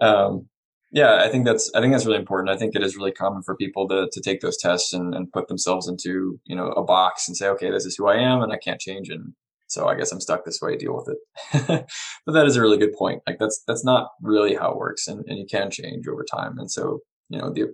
um, 0.00 0.48
yeah, 0.90 1.16
I 1.22 1.28
think 1.28 1.44
that's 1.44 1.70
I 1.74 1.80
think 1.80 1.92
that's 1.92 2.06
really 2.06 2.18
important. 2.18 2.50
I 2.50 2.56
think 2.56 2.74
it 2.74 2.82
is 2.82 2.96
really 2.96 3.12
common 3.12 3.42
for 3.42 3.56
people 3.56 3.88
to 3.88 4.08
to 4.10 4.20
take 4.20 4.40
those 4.40 4.56
tests 4.56 4.92
and, 4.92 5.14
and 5.14 5.30
put 5.30 5.48
themselves 5.48 5.88
into, 5.88 6.40
you 6.44 6.56
know, 6.56 6.68
a 6.68 6.82
box 6.82 7.28
and 7.28 7.36
say, 7.36 7.48
okay, 7.48 7.70
this 7.70 7.84
is 7.84 7.96
who 7.96 8.06
I 8.06 8.16
am 8.16 8.42
and 8.42 8.52
I 8.52 8.58
can't 8.58 8.80
change 8.80 9.08
and 9.08 9.34
so 9.66 9.86
I 9.86 9.96
guess 9.96 10.10
I'm 10.12 10.20
stuck 10.20 10.46
this 10.46 10.62
way, 10.62 10.76
deal 10.76 10.96
with 10.96 11.14
it. 11.14 11.86
but 12.26 12.32
that 12.32 12.46
is 12.46 12.56
a 12.56 12.62
really 12.62 12.78
good 12.78 12.94
point. 12.94 13.20
Like 13.26 13.38
that's 13.38 13.62
that's 13.66 13.84
not 13.84 14.08
really 14.22 14.54
how 14.54 14.70
it 14.70 14.78
works 14.78 15.06
and, 15.08 15.24
and 15.26 15.38
you 15.38 15.46
can 15.50 15.70
change 15.70 16.08
over 16.08 16.24
time. 16.24 16.58
And 16.58 16.70
so, 16.70 17.00
you 17.28 17.38
know, 17.38 17.52
the 17.52 17.66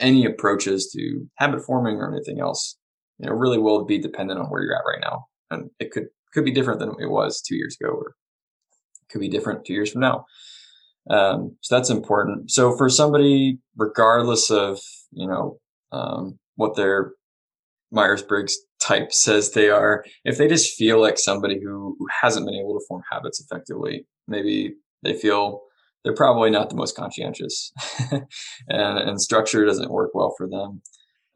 any 0.00 0.24
approaches 0.24 0.90
to 0.94 1.26
habit 1.36 1.64
forming 1.64 1.96
or 1.96 2.12
anything 2.12 2.40
else, 2.40 2.76
you 3.18 3.28
know, 3.28 3.34
really 3.34 3.58
will 3.58 3.84
be 3.84 3.98
dependent 3.98 4.40
on 4.40 4.46
where 4.46 4.62
you're 4.62 4.76
at 4.76 4.84
right 4.86 5.00
now. 5.00 5.26
And 5.50 5.70
it 5.78 5.90
could 5.90 6.06
could 6.32 6.44
be 6.44 6.52
different 6.52 6.80
than 6.80 6.90
it 7.00 7.10
was 7.10 7.40
two 7.40 7.56
years 7.56 7.76
ago, 7.80 7.90
or 7.90 8.14
could 9.10 9.20
be 9.20 9.28
different 9.28 9.64
two 9.64 9.72
years 9.72 9.90
from 9.90 10.02
now. 10.02 10.26
Um, 11.10 11.56
so 11.62 11.74
that's 11.74 11.90
important. 11.90 12.50
So 12.50 12.76
for 12.76 12.90
somebody, 12.90 13.58
regardless 13.76 14.50
of 14.50 14.78
you 15.12 15.26
know 15.26 15.58
um, 15.92 16.38
what 16.56 16.76
their 16.76 17.12
Myers 17.90 18.22
Briggs 18.22 18.56
type 18.80 19.12
says 19.12 19.50
they 19.50 19.70
are, 19.70 20.04
if 20.24 20.36
they 20.36 20.48
just 20.48 20.74
feel 20.76 21.00
like 21.00 21.18
somebody 21.18 21.58
who, 21.62 21.96
who 21.98 22.06
hasn't 22.22 22.46
been 22.46 22.54
able 22.54 22.78
to 22.78 22.84
form 22.86 23.02
habits 23.10 23.40
effectively, 23.40 24.06
maybe 24.26 24.74
they 25.02 25.14
feel 25.14 25.62
they're 26.04 26.14
probably 26.14 26.50
not 26.50 26.70
the 26.70 26.76
most 26.76 26.96
conscientious 26.96 27.72
and, 28.68 28.98
and, 28.98 29.20
structure 29.20 29.64
doesn't 29.64 29.90
work 29.90 30.10
well 30.14 30.34
for 30.36 30.48
them. 30.48 30.80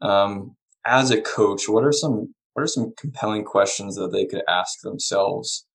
Um, 0.01 0.55
as 0.85 1.11
a 1.11 1.21
coach, 1.21 1.67
what 1.67 1.83
are 1.83 1.91
some 1.91 2.33
what 2.53 2.63
are 2.63 2.67
some 2.67 2.93
compelling 2.97 3.43
questions 3.43 3.95
that 3.95 4.11
they 4.11 4.25
could 4.25 4.43
ask 4.47 4.81
themselves 4.81 5.65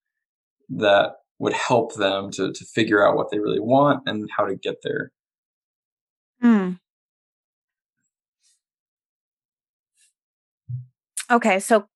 that 0.68 1.14
would 1.38 1.52
help 1.52 1.94
them 1.94 2.30
to 2.32 2.52
to 2.52 2.64
figure 2.64 3.06
out 3.06 3.16
what 3.16 3.30
they 3.30 3.38
really 3.38 3.60
want 3.60 4.02
and 4.06 4.28
how 4.36 4.46
to 4.46 4.56
get 4.56 4.76
there? 4.82 5.12
Hmm. 6.40 6.72
Okay, 11.30 11.60
so 11.60 11.88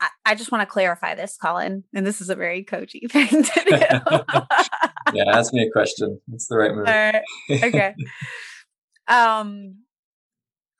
come 0.00 0.10
I, 0.24 0.34
just 0.34 0.52
want 0.52 0.62
to 0.62 0.66
clarify 0.66 1.14
this, 1.14 1.36
Colin, 1.36 1.84
and 1.94 2.06
this 2.06 2.20
is 2.20 2.30
a 2.30 2.34
very 2.34 2.62
coachy 2.64 3.06
thing 3.10 3.28
to 3.28 3.64
do. 3.66 3.76
yeah, 5.14 5.24
ask 5.32 5.52
me 5.52 5.66
a 5.66 5.70
question. 5.70 6.20
It's 6.32 6.48
the 6.48 6.56
right 6.56 6.74
move. 6.74 6.86
Right. 6.86 7.22
Okay. 7.50 7.94
um 9.08 9.76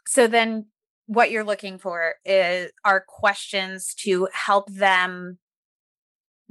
so 0.07 0.27
then 0.27 0.67
what 1.07 1.31
you're 1.31 1.45
looking 1.45 1.79
for 1.79 2.15
is 2.25 2.71
are 2.85 3.05
questions 3.07 3.95
to 3.95 4.29
help 4.33 4.73
them 4.73 5.39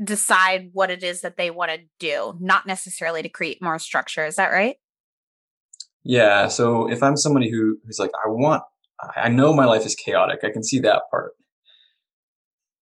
decide 0.03 0.69
what 0.73 0.89
it 0.89 1.03
is 1.03 1.21
that 1.21 1.37
they 1.37 1.51
want 1.51 1.71
to 1.71 1.79
do, 1.99 2.35
not 2.39 2.65
necessarily 2.65 3.21
to 3.21 3.29
create 3.29 3.61
more 3.61 3.79
structure. 3.79 4.25
Is 4.25 4.35
that 4.35 4.49
right? 4.49 4.75
Yeah. 6.03 6.47
So 6.47 6.89
if 6.89 7.03
I'm 7.03 7.17
somebody 7.17 7.49
who 7.49 7.77
who's 7.85 7.99
like, 7.99 8.11
I 8.25 8.29
want, 8.29 8.63
I 9.15 9.29
know 9.29 9.53
my 9.53 9.65
life 9.65 9.85
is 9.85 9.95
chaotic. 9.95 10.39
I 10.43 10.51
can 10.51 10.63
see 10.63 10.79
that 10.79 11.03
part. 11.11 11.33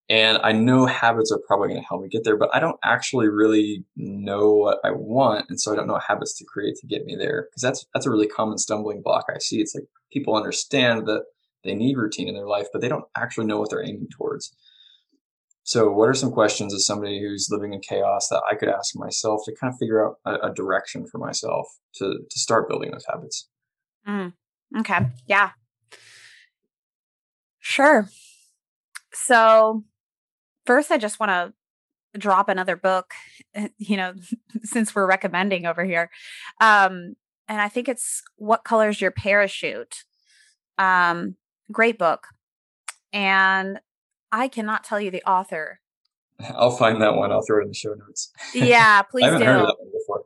And 0.09 0.37
I 0.41 0.53
know 0.53 0.85
habits 0.85 1.31
are 1.33 1.41
probably 1.45 1.69
going 1.69 1.81
to 1.81 1.87
help 1.87 2.01
me 2.01 2.07
get 2.07 2.23
there, 2.23 2.37
but 2.37 2.53
I 2.53 2.59
don't 2.61 2.79
actually 2.83 3.27
really 3.27 3.83
know 3.97 4.53
what 4.53 4.79
I 4.85 4.91
want. 4.91 5.49
And 5.49 5.59
so 5.59 5.73
I 5.73 5.75
don't 5.75 5.87
know 5.87 5.99
habits 5.99 6.37
to 6.37 6.45
create 6.45 6.75
to 6.77 6.87
get 6.87 7.05
me 7.05 7.15
there. 7.17 7.49
Cause 7.53 7.61
that's, 7.61 7.85
that's 7.93 8.05
a 8.05 8.09
really 8.09 8.27
common 8.27 8.57
stumbling 8.57 9.01
block 9.01 9.25
I 9.29 9.39
see. 9.39 9.59
It's 9.59 9.75
like 9.75 9.83
people 10.11 10.35
understand 10.35 11.07
that 11.07 11.23
they 11.65 11.75
need 11.75 11.97
routine 11.97 12.29
in 12.29 12.35
their 12.35 12.47
life, 12.47 12.67
but 12.71 12.81
they 12.81 12.87
don't 12.87 13.03
actually 13.17 13.47
know 13.47 13.59
what 13.59 13.69
they're 13.69 13.83
aiming 13.83 14.07
towards. 14.09 14.55
So 15.63 15.91
what 15.91 16.07
are 16.07 16.13
some 16.13 16.31
questions 16.31 16.73
as 16.73 16.85
somebody 16.85 17.19
who's 17.19 17.49
living 17.51 17.73
in 17.73 17.81
chaos 17.81 18.29
that 18.29 18.41
I 18.49 18.55
could 18.55 18.69
ask 18.69 18.95
myself 18.95 19.41
to 19.43 19.55
kind 19.59 19.73
of 19.73 19.77
figure 19.77 20.07
out 20.07 20.15
a, 20.25 20.47
a 20.47 20.53
direction 20.53 21.05
for 21.11 21.17
myself 21.17 21.67
to, 21.95 22.19
to 22.29 22.39
start 22.39 22.69
building 22.69 22.91
those 22.91 23.05
habits? 23.05 23.49
Mm, 24.07 24.31
okay. 24.79 25.07
Yeah. 25.25 25.51
Sure. 27.59 28.07
So 29.11 29.83
first, 30.67 30.91
I 30.91 30.97
just 30.97 31.19
want 31.19 31.31
to 31.31 32.19
drop 32.19 32.49
another 32.49 32.75
book, 32.75 33.13
eh, 33.55 33.69
you 33.77 33.97
know, 33.97 34.13
since 34.63 34.93
we're 34.93 35.07
recommending 35.07 35.65
over 35.65 35.83
here. 35.83 36.11
Um, 36.61 37.15
and 37.47 37.61
I 37.61 37.69
think 37.69 37.87
it's 37.87 38.21
What 38.35 38.63
Color's 38.63 39.01
Your 39.01 39.11
Parachute? 39.11 40.03
Um, 40.77 41.35
great 41.71 41.97
book. 41.97 42.27
And 43.13 43.79
I 44.31 44.47
cannot 44.49 44.83
tell 44.83 44.99
you 44.99 45.09
the 45.09 45.23
author. 45.23 45.79
I'll 46.39 46.71
find 46.71 47.01
that 47.01 47.15
one. 47.15 47.31
I'll 47.31 47.41
throw 47.41 47.59
it 47.59 47.63
in 47.63 47.69
the 47.69 47.73
show 47.73 47.93
notes. 47.93 48.31
Yeah, 48.53 49.01
please 49.03 49.23
I 49.23 49.27
haven't 49.27 49.41
do. 49.41 49.45
heard 49.47 49.61
of 49.61 49.67
that 49.67 49.77
one 49.79 49.91
before. 49.91 50.23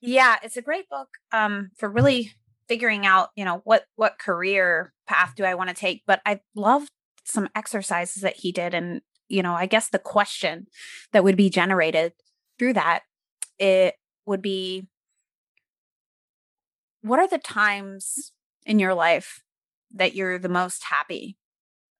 Yeah, 0.00 0.36
it's 0.42 0.56
a 0.56 0.62
great 0.62 0.88
book 0.88 1.08
um, 1.30 1.70
for 1.76 1.88
really 1.88 2.32
figuring 2.66 3.06
out, 3.06 3.28
you 3.36 3.44
know, 3.44 3.60
what 3.64 3.84
what 3.94 4.18
career 4.18 4.92
path 5.06 5.34
do 5.36 5.44
I 5.44 5.54
want 5.54 5.68
to 5.68 5.76
take. 5.76 6.02
But 6.06 6.20
I 6.26 6.40
love 6.56 6.88
some 7.24 7.48
exercises 7.54 8.22
that 8.22 8.38
he 8.38 8.50
did 8.50 8.74
and 8.74 9.02
you 9.32 9.42
know, 9.42 9.54
I 9.54 9.66
guess 9.66 9.88
the 9.88 9.98
question 9.98 10.66
that 11.12 11.24
would 11.24 11.36
be 11.36 11.48
generated 11.48 12.12
through 12.58 12.74
that 12.74 13.00
it 13.58 13.94
would 14.26 14.42
be 14.42 14.86
what 17.00 17.18
are 17.18 17.28
the 17.28 17.38
times 17.38 18.32
in 18.66 18.78
your 18.78 18.94
life 18.94 19.42
that 19.94 20.14
you're 20.14 20.38
the 20.38 20.48
most 20.48 20.84
happy 20.84 21.38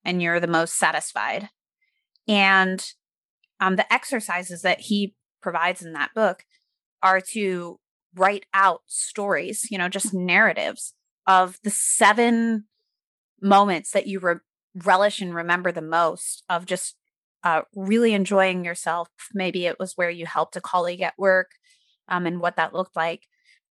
and 0.05 0.23
you're 0.23 0.41
the 0.41 0.47
most 0.47 0.75
satisfied? 0.75 1.49
And 2.29 2.85
um, 3.61 3.77
the 3.77 3.91
exercises 3.91 4.63
that 4.63 4.81
he 4.81 5.15
provides 5.41 5.83
in 5.83 5.95
that 5.95 6.15
book 6.15 6.45
are 7.03 7.21
to 7.33 7.81
write 8.15 8.45
out 8.53 8.83
stories, 8.87 9.67
you 9.71 9.79
know, 9.79 9.89
just 9.89 10.13
narratives 10.13 10.93
of 11.27 11.59
the 11.65 11.71
seven 11.71 12.65
moments 13.41 13.93
that 13.93 14.07
you 14.07 14.21
re- 14.21 14.35
relish 14.75 15.21
and 15.21 15.35
remember 15.35 15.73
the 15.73 15.83
most 15.83 16.45
of 16.49 16.67
just 16.67 16.97
uh, 17.45 17.63
really 17.75 18.15
enjoying 18.15 18.65
yourself. 18.65 19.09
Maybe 19.35 19.67
it 19.67 19.79
was 19.79 19.95
where 19.95 20.11
you 20.11 20.27
helped 20.27 20.57
a 20.57 20.61
colleague 20.61 21.01
at 21.03 21.19
work 21.19 21.53
um, 22.09 22.27
and 22.27 22.41
what 22.41 22.57
that 22.57 22.75
looked 22.75 22.97
like, 22.97 23.23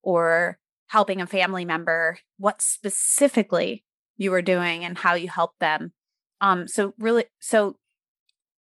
or 0.03 0.59
helping 0.89 1.21
a 1.21 1.27
family 1.27 1.65
member, 1.65 2.19
what 2.39 2.61
specifically 2.63 3.85
you 4.17 4.31
were 4.31 4.43
doing 4.43 4.85
and 4.85 4.99
how 4.99 5.15
you 5.15 5.29
helped 5.29 5.61
them. 5.61 5.93
Um, 6.41 6.67
so, 6.67 6.95
really, 6.99 7.25
so 7.39 7.77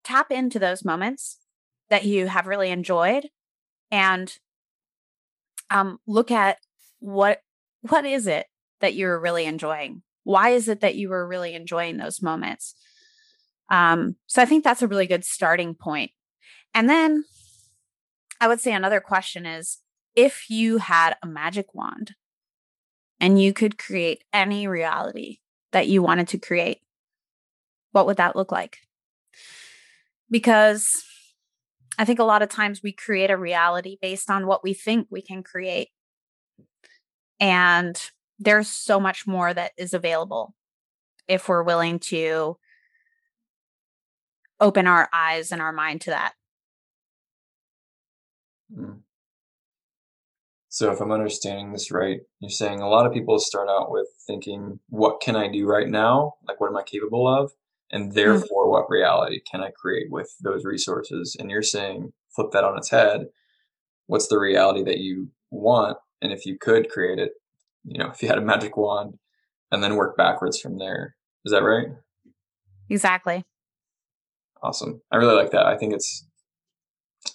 tap 0.04 0.32
into 0.32 0.60
those 0.60 0.86
moments 0.86 1.40
that 1.90 2.06
you 2.06 2.28
have 2.28 2.48
really 2.48 2.70
enjoyed 2.70 3.30
and 3.92 4.38
um, 5.70 6.00
look 6.08 6.32
at 6.32 6.58
what 7.00 7.42
what 7.82 8.06
is 8.06 8.28
it 8.28 8.48
that 8.82 8.96
you're 8.96 9.20
really 9.20 9.46
enjoying 9.46 10.02
why 10.24 10.50
is 10.50 10.68
it 10.68 10.82
that 10.82 10.96
you 10.96 11.10
were 11.10 11.28
really 11.28 11.54
enjoying 11.54 11.98
those 11.98 12.22
moments 12.22 12.76
um, 13.70 14.16
so 14.28 14.42
i 14.42 14.46
think 14.46 14.64
that's 14.64 14.82
a 14.82 14.88
really 14.88 15.08
good 15.08 15.24
starting 15.24 15.74
point 15.74 16.12
and 16.74 16.90
then 16.90 17.24
i 18.42 18.48
would 18.48 18.60
say 18.60 18.74
another 18.74 19.00
question 19.00 19.46
is 19.46 19.80
if 20.16 20.50
you 20.50 20.78
had 20.78 21.16
a 21.24 21.28
magic 21.28 21.74
wand 21.74 22.16
and 23.20 23.42
you 23.42 23.54
could 23.54 23.78
create 23.78 24.24
any 24.34 24.68
reality 24.68 25.38
that 25.72 25.88
you 25.88 26.02
wanted 26.02 26.28
to 26.28 26.38
create 26.38 26.80
what 27.92 28.06
would 28.06 28.18
that 28.18 28.36
look 28.36 28.52
like 28.52 28.78
because 30.30 31.04
I 32.00 32.06
think 32.06 32.20
a 32.20 32.24
lot 32.24 32.42
of 32.42 32.48
times 32.48 32.82
we 32.82 32.94
create 32.94 33.30
a 33.30 33.36
reality 33.36 33.98
based 34.02 34.30
on 34.30 34.48
what 34.48 34.64
we 34.64 34.74
think 34.74 35.08
we 35.10 35.22
can 35.22 35.44
create. 35.44 35.90
And 37.42 38.02
there's 38.40 38.70
so 38.70 39.02
much 39.02 39.28
more 39.28 39.54
that 39.54 39.74
is 39.78 39.94
available 39.94 40.56
if 41.28 41.50
we're 41.50 41.62
willing 41.62 42.00
to 42.00 42.58
open 44.60 44.88
our 44.88 45.10
eyes 45.14 45.52
and 45.52 45.62
our 45.62 45.72
mind 45.72 46.02
to 46.02 46.10
that. 46.12 46.34
Hmm. 48.74 49.00
So, 50.72 50.92
if 50.92 51.02
I'm 51.02 51.12
understanding 51.12 51.72
this 51.72 51.92
right, 51.92 52.20
you're 52.40 52.50
saying 52.50 52.80
a 52.80 52.88
lot 52.88 53.06
of 53.06 53.14
people 53.14 53.40
start 53.40 53.70
out 53.70 53.92
with 53.92 54.08
thinking, 54.28 54.80
what 54.90 55.20
can 55.20 55.36
I 55.36 55.52
do 55.52 55.66
right 55.66 55.90
now? 55.90 56.36
Like, 56.48 56.62
what 56.62 56.70
am 56.70 56.78
I 56.78 56.84
capable 56.84 57.28
of? 57.28 57.52
and 57.92 58.12
mm. 58.12 58.16
therefore 58.16 58.66
mm-hmm. 58.66 58.72
what 58.72 58.90
reality 58.90 59.40
can 59.50 59.62
i 59.62 59.70
create 59.72 60.08
with 60.10 60.36
those 60.42 60.66
resources 60.66 61.36
and 61.40 61.50
you're 61.50 61.62
saying 61.62 62.12
flip 62.36 62.52
that 62.52 62.64
on 62.64 62.78
its 62.78 62.90
head 62.90 63.28
what's 64.08 64.28
the 64.28 64.40
reality 64.40 64.84
that 64.84 65.00
you 65.00 65.30
want 65.52 65.98
and 66.22 66.32
if 66.32 66.46
you 66.46 66.58
could 66.60 66.90
create 66.90 67.20
it 67.20 67.32
you 67.84 67.98
know 67.98 68.10
if 68.14 68.22
you 68.22 68.28
had 68.28 68.38
a 68.38 68.42
magic 68.42 68.78
wand 68.78 69.16
and 69.72 69.84
then 69.84 69.96
work 69.96 70.18
backwards 70.18 70.60
from 70.60 70.78
there 70.78 71.16
is 71.46 71.52
that 71.52 71.64
right 71.64 71.88
exactly 72.90 73.44
awesome 74.64 75.02
i 75.12 75.18
really 75.18 75.36
like 75.36 75.52
that 75.52 75.66
i 75.66 75.78
think 75.78 75.94
it's 75.94 76.26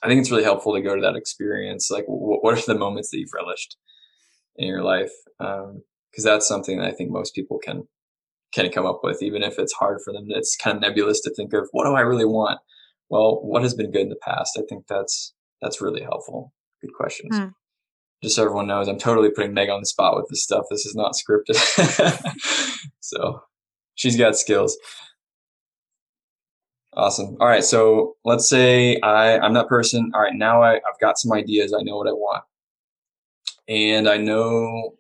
i 0.03 0.09
think 0.09 0.21
it's 0.21 0.31
really 0.31 0.45
helpful 0.45 0.75
to 0.75 0.83
go 0.83 0.95
to 0.95 1.03
that 1.03 1.17
experience 1.17 1.91
like 1.91 2.05
what 2.07 2.59
are 2.59 2.67
the 2.67 2.79
moments 2.79 3.11
that 3.11 3.19
you've 3.19 3.35
relished 3.35 3.77
in 4.57 4.67
your 4.69 4.83
life 4.83 5.13
because 5.39 5.65
um, 5.67 5.83
that's 6.25 6.47
something 6.47 6.79
that 6.79 6.89
i 6.89 6.93
think 6.93 7.11
most 7.11 7.35
people 7.35 7.59
can 7.59 7.85
can 8.55 8.71
come 8.71 8.87
up 8.87 9.01
with, 9.03 9.23
even 9.23 9.43
if 9.43 9.59
it's 9.59 9.73
hard 9.73 10.01
for 10.03 10.13
them. 10.13 10.27
It's 10.29 10.57
kind 10.57 10.77
of 10.77 10.83
nebulous 10.83 11.21
to 11.23 11.35
think 11.35 11.53
of 11.53 11.69
what 11.73 11.85
do 11.85 11.95
I 11.95 12.01
really 12.01 12.25
want? 12.25 12.61
Well, 13.11 13.41
what 13.43 13.63
has 13.63 13.75
been 13.75 13.91
good 13.91 14.03
in 14.03 14.09
the 14.09 14.17
past? 14.17 14.59
I 14.59 14.63
think 14.69 14.87
that's 14.87 15.35
that's 15.61 15.81
really 15.81 16.03
helpful. 16.03 16.53
Good 16.81 16.95
questions. 16.95 17.37
Hmm. 17.37 17.49
Just 18.23 18.37
so 18.37 18.45
everyone 18.45 18.69
knows, 18.69 18.89
I'm 18.89 18.99
totally 18.99 19.31
putting 19.31 19.53
Meg 19.53 19.69
on 19.69 19.81
the 19.81 19.87
spot 19.87 20.17
with 20.17 20.27
this 20.31 20.43
stuff. 20.43 20.65
This 20.71 20.87
is 20.87 20.95
not 20.95 21.13
scripted. 21.13 21.57
so 23.01 23.43
she's 23.95 24.17
got 24.17 24.37
skills. 24.37 24.79
Awesome. 26.97 27.37
All 27.41 27.49
right. 27.49 27.65
So 27.65 28.15
let's 28.25 28.49
say 28.49 29.01
I, 29.01 29.39
I'm 29.39 29.55
that 29.55 29.69
person. 29.69 30.13
All 30.15 30.21
right. 30.21 30.35
Now 30.35 30.63
I, 30.63 30.75
I've 30.77 31.01
got 31.01 31.19
some 31.19 31.33
ideas. 31.33 31.75
I 31.77 31.83
know 31.83 31.97
what 31.97 32.09
I 32.09 32.13
want. 32.13 32.45
And 33.69 34.09
I 34.09 34.17
know, 34.17 34.95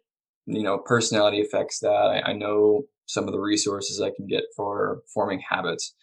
you 0.47 0.63
know, 0.63 0.79
personality 0.79 1.41
affects 1.41 1.81
that. 1.81 1.89
I, 1.89 2.31
I 2.31 2.33
know 2.33 2.85
some 3.07 3.25
of 3.25 3.33
the 3.33 3.41
resources 3.41 4.01
I 4.01 4.11
can 4.17 4.27
get 4.27 4.45
for 4.57 5.03
forming 5.13 5.41
habits. 5.49 5.95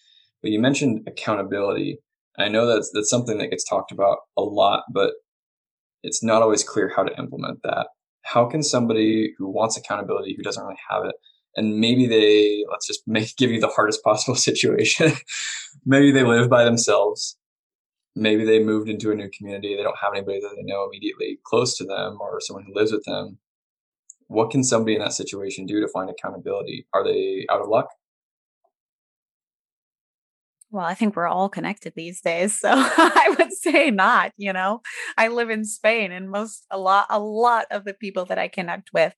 But 0.41 0.51
you 0.51 0.59
mentioned 0.59 1.07
accountability. 1.07 1.99
I 2.37 2.47
know 2.47 2.65
that's 2.65 2.91
that's 2.93 3.09
something 3.09 3.37
that 3.39 3.49
gets 3.49 3.67
talked 3.67 3.91
about 3.91 4.19
a 4.37 4.41
lot, 4.41 4.83
but 4.93 5.13
it's 6.03 6.23
not 6.23 6.41
always 6.41 6.63
clear 6.63 6.91
how 6.95 7.03
to 7.03 7.17
implement 7.19 7.59
that. 7.63 7.87
How 8.23 8.45
can 8.45 8.63
somebody 8.63 9.33
who 9.37 9.49
wants 9.49 9.77
accountability, 9.77 10.35
who 10.35 10.43
doesn't 10.43 10.63
really 10.63 10.79
have 10.89 11.05
it, 11.05 11.15
and 11.55 11.79
maybe 11.79 12.07
they 12.07 12.63
let's 12.69 12.87
just 12.87 13.03
make 13.07 13.35
give 13.37 13.51
you 13.51 13.59
the 13.59 13.67
hardest 13.67 14.03
possible 14.03 14.35
situation. 14.49 15.13
maybe 15.85 16.11
they 16.11 16.23
live 16.23 16.49
by 16.49 16.63
themselves. 16.63 17.37
Maybe 18.13 18.43
they 18.43 18.61
moved 18.61 18.89
into 18.89 19.11
a 19.11 19.15
new 19.15 19.29
community. 19.29 19.75
They 19.75 19.83
don't 19.83 19.97
have 20.01 20.13
anybody 20.13 20.41
that 20.41 20.53
they 20.55 20.63
know 20.63 20.85
immediately 20.85 21.39
close 21.45 21.77
to 21.77 21.85
them 21.85 22.17
or 22.19 22.41
someone 22.41 22.65
who 22.65 22.75
lives 22.75 22.91
with 22.91 23.05
them 23.05 23.37
what 24.31 24.49
can 24.49 24.63
somebody 24.63 24.95
in 24.95 25.01
that 25.01 25.11
situation 25.11 25.65
do 25.65 25.81
to 25.81 25.87
find 25.89 26.09
accountability? 26.09 26.87
Are 26.93 27.03
they 27.03 27.45
out 27.49 27.61
of 27.61 27.67
luck? 27.67 27.89
Well, 30.71 30.85
I 30.85 30.93
think 30.93 31.17
we're 31.17 31.27
all 31.27 31.49
connected 31.49 31.93
these 31.95 32.21
days, 32.21 32.57
so 32.57 32.69
I 32.73 33.35
would 33.37 33.51
say 33.51 33.91
not, 33.91 34.31
you 34.37 34.53
know. 34.53 34.81
I 35.17 35.27
live 35.27 35.49
in 35.49 35.65
Spain 35.65 36.13
and 36.13 36.31
most 36.31 36.65
a 36.71 36.77
lot 36.77 37.07
a 37.09 37.19
lot 37.19 37.65
of 37.71 37.83
the 37.83 37.93
people 37.93 38.23
that 38.25 38.39
I 38.39 38.47
connect 38.47 38.91
with 38.93 39.13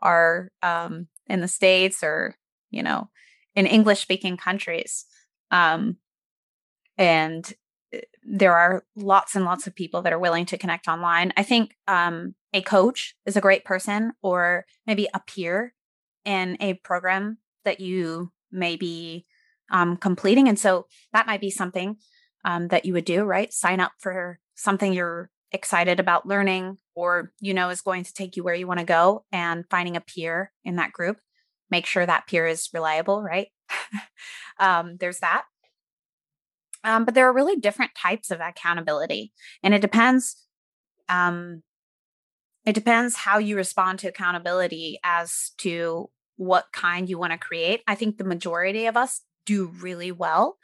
are 0.00 0.50
um 0.62 1.08
in 1.30 1.40
the 1.40 1.48
states 1.48 2.02
or, 2.02 2.36
you 2.70 2.82
know, 2.82 3.08
in 3.54 3.66
English 3.66 4.00
speaking 4.00 4.36
countries. 4.36 5.04
Um 5.50 5.96
and 6.98 7.52
eh, 7.92 8.00
there 8.22 8.54
are 8.54 8.84
lots 8.96 9.34
and 9.34 9.44
lots 9.44 9.66
of 9.66 9.74
people 9.74 10.02
that 10.02 10.12
are 10.12 10.18
willing 10.18 10.46
to 10.46 10.58
connect 10.58 10.88
online. 10.88 11.32
I 11.36 11.42
think 11.42 11.76
um 11.88 12.34
a 12.52 12.62
coach 12.62 13.14
is 13.26 13.36
a 13.36 13.40
great 13.40 13.64
person 13.64 14.12
or 14.22 14.66
maybe 14.86 15.08
a 15.14 15.20
peer 15.20 15.74
in 16.24 16.56
a 16.60 16.74
program 16.74 17.38
that 17.64 17.80
you 17.80 18.32
may 18.50 18.76
be 18.76 19.26
um, 19.70 19.96
completing. 19.96 20.48
And 20.48 20.58
so 20.58 20.86
that 21.12 21.26
might 21.26 21.40
be 21.40 21.50
something 21.50 21.96
um, 22.44 22.68
that 22.68 22.84
you 22.84 22.92
would 22.92 23.04
do, 23.04 23.24
right? 23.24 23.52
Sign 23.52 23.80
up 23.80 23.92
for 23.98 24.40
something 24.54 24.92
you're 24.92 25.30
excited 25.52 25.98
about 25.98 26.26
learning 26.26 26.78
or 26.94 27.32
you 27.40 27.54
know 27.54 27.70
is 27.70 27.80
going 27.80 28.04
to 28.04 28.14
take 28.14 28.36
you 28.36 28.44
where 28.44 28.54
you 28.54 28.66
want 28.66 28.80
to 28.80 28.86
go 28.86 29.24
and 29.32 29.64
finding 29.70 29.96
a 29.96 30.00
peer 30.00 30.52
in 30.64 30.76
that 30.76 30.92
group. 30.92 31.18
Make 31.70 31.86
sure 31.86 32.04
that 32.04 32.26
peer 32.26 32.46
is 32.46 32.68
reliable, 32.72 33.22
right? 33.22 33.48
um, 34.58 34.96
there's 34.98 35.20
that. 35.20 35.44
Um, 36.82 37.04
but 37.04 37.14
there 37.14 37.28
are 37.28 37.32
really 37.32 37.56
different 37.56 37.92
types 37.94 38.30
of 38.30 38.40
accountability, 38.40 39.32
and 39.62 39.74
it 39.74 39.82
depends 39.82 40.46
um, 41.08 41.62
it 42.64 42.74
depends 42.74 43.16
how 43.16 43.38
you 43.38 43.56
respond 43.56 43.98
to 44.00 44.08
accountability 44.08 44.98
as 45.02 45.52
to 45.58 46.10
what 46.36 46.66
kind 46.72 47.08
you 47.08 47.18
want 47.18 47.32
to 47.32 47.38
create. 47.38 47.82
I 47.86 47.94
think 47.94 48.16
the 48.16 48.24
majority 48.24 48.86
of 48.86 48.96
us 48.96 49.22
do 49.44 49.72
really 49.80 50.12
well 50.12 50.56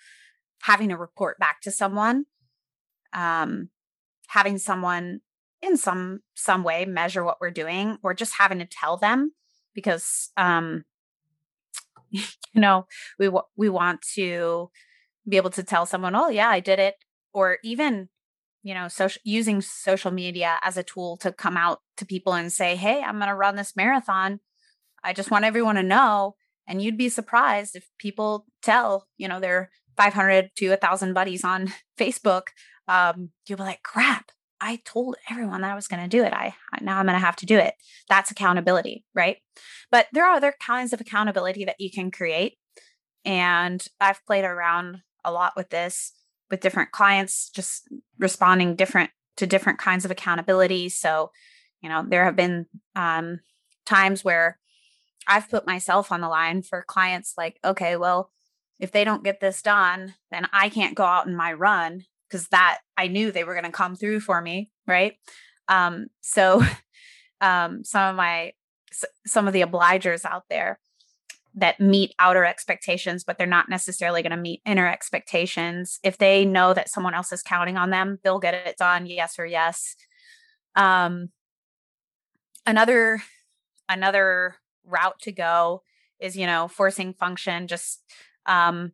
having 0.63 0.89
to 0.89 0.97
report 0.97 1.39
back 1.39 1.61
to 1.63 1.71
someone, 1.71 2.25
um, 3.13 3.69
having 4.29 4.59
someone 4.59 5.21
in 5.63 5.77
some 5.77 6.21
some 6.35 6.63
way 6.63 6.85
measure 6.85 7.25
what 7.25 7.39
we're 7.41 7.51
doing, 7.51 7.99
or 8.03 8.15
just 8.15 8.35
having 8.35 8.59
to 8.59 8.67
tell 8.67 8.97
them 8.97 9.33
because 9.75 10.31
um, 10.37 10.85
you 12.11 12.23
know 12.55 12.87
we 13.19 13.31
we 13.57 13.69
want 13.69 14.03
to 14.15 14.71
be 15.29 15.37
able 15.37 15.51
to 15.51 15.63
tell 15.63 15.87
someone, 15.87 16.15
oh 16.15 16.29
yeah, 16.29 16.49
I 16.49 16.61
did 16.61 16.79
it, 16.79 16.95
or 17.33 17.59
even 17.65 18.09
you 18.67 18.75
know, 18.75 18.89
social 18.89 19.23
using 19.25 19.61
social 19.61 20.11
media 20.11 20.59
as 20.61 20.77
a 20.77 20.83
tool 20.83 21.17
to 21.19 21.31
come 21.31 21.57
out 21.57 21.83
to 21.99 22.05
people 22.05 22.33
and 22.33 22.53
say, 22.53 22.75
"Hey, 22.75 23.01
I'm 23.01 23.19
going 23.19 23.29
to 23.29 23.35
run 23.35 23.55
this 23.55 23.77
marathon. 23.77 24.41
I 25.05 25.13
just 25.13 25.31
want 25.31 25.45
everyone 25.45 25.77
to 25.77 25.85
know." 25.85 26.35
And 26.67 26.83
you'd 26.83 26.99
be 26.99 27.09
surprised 27.09 27.77
if 27.77 27.89
people 27.97 28.45
tell, 28.63 29.07
you 29.19 29.29
know, 29.29 29.39
their 29.39 29.71
500 29.97 30.51
to 30.57 30.71
1,000 30.71 31.15
buddies 31.15 31.45
on 31.45 31.73
Facebook. 31.99 32.49
Um, 32.89 33.31
you'll 33.47 33.59
be 33.59 33.65
like, 33.65 33.83
"Crap! 33.83 34.31
I 34.61 34.81
told 34.85 35.17
everyone 35.31 35.61
that 35.61 35.71
I 35.71 35.75
was 35.75 35.89
going 35.89 36.03
to 36.03 36.09
do 36.09 36.25
it. 36.25 36.33
I 36.33 36.55
now 36.81 36.99
I'm 36.99 37.07
going 37.07 37.19
to 37.19 37.25
have 37.25 37.37
to 37.37 37.47
do 37.47 37.59
it." 37.59 37.75
That's 38.09 38.31
accountability, 38.31 39.05
right? 39.15 39.39
But 39.91 40.07
there 40.13 40.27
are 40.27 40.37
other 40.37 40.55
kinds 40.65 40.93
of 40.93 41.01
accountability 41.01 41.65
that 41.65 41.81
you 41.81 41.91
can 41.91 42.11
create, 42.11 42.59
and 43.25 43.85
I've 44.01 44.25
played 44.27 44.45
around 44.45 45.03
a 45.25 45.33
lot 45.33 45.55
with 45.57 45.71
this 45.71 46.13
with 46.51 46.61
different 46.61 46.93
clients, 46.93 47.51
just 47.51 47.89
responding 48.19 48.77
different 48.77 49.11
to 49.37 49.47
different 49.47 49.79
kinds 49.79 50.05
of 50.05 50.11
accountability. 50.11 50.89
So, 50.89 51.31
you 51.83 51.89
know, 51.89 52.05
there 52.09 52.25
have 52.25 52.37
been 52.37 52.67
um, 52.95 53.41
times 53.85 54.25
where 54.25 54.59
I've 55.27 55.51
put 55.51 55.67
myself 55.67 56.13
on 56.13 56.21
the 56.21 56.29
line 56.29 56.63
for 56.63 56.85
clients 56.87 57.35
like, 57.37 57.59
okay, 57.65 57.97
well, 57.97 58.31
if 58.79 58.93
they 58.93 59.05
don't 59.05 59.25
get 59.25 59.41
this 59.41 59.63
done, 59.63 60.15
then 60.31 60.47
I 60.53 60.69
can't 60.69 60.95
go 60.95 61.05
out 61.05 61.27
in 61.27 61.35
my 61.35 61.53
run 61.53 62.05
because 62.29 62.49
that 62.49 62.79
I 62.97 63.09
knew 63.09 63.31
they 63.31 63.45
were 63.45 63.55
going 63.55 63.65
to 63.65 63.71
come 63.71 63.97
through 63.97 64.21
for 64.21 64.41
me. 64.41 64.71
Right. 64.87 65.15
Um, 65.69 66.07
so, 66.21 66.63
um, 67.41 67.85
some 67.85 68.11
of 68.11 68.17
my, 68.17 68.53
some 69.27 69.47
of 69.47 69.53
the 69.53 69.63
obligers 69.63 70.25
out 70.25 70.45
there, 70.49 70.79
that 71.57 71.81
meet 71.81 72.15
outer 72.19 72.45
expectations, 72.45 73.25
but 73.25 73.39
they're 73.39 73.47
not 73.47 73.69
necessarily 73.69 74.23
going 74.23 74.31
to 74.31 74.37
meet 74.37 74.61
inner 74.67 74.87
expectations. 74.87 75.99
If 76.05 76.19
they 76.19 76.45
know 76.45 76.75
that 76.75 76.91
someone 76.91 77.15
else 77.15 77.33
is 77.33 77.43
counting 77.43 77.79
on 77.79 77.89
them, 77.89 78.19
they'll 78.23 78.39
get 78.39 78.53
it 78.53 78.77
done, 78.77 79.07
yes 79.07 79.39
or 79.39 79.47
yes. 79.47 79.97
Um, 80.77 81.31
another 82.67 83.23
another 83.89 84.57
route 84.85 85.19
to 85.23 85.33
go 85.33 85.83
is, 86.21 86.37
you 86.37 86.47
know, 86.47 86.69
forcing 86.69 87.15
function. 87.15 87.69
Just 87.69 88.03
um, 88.45 88.93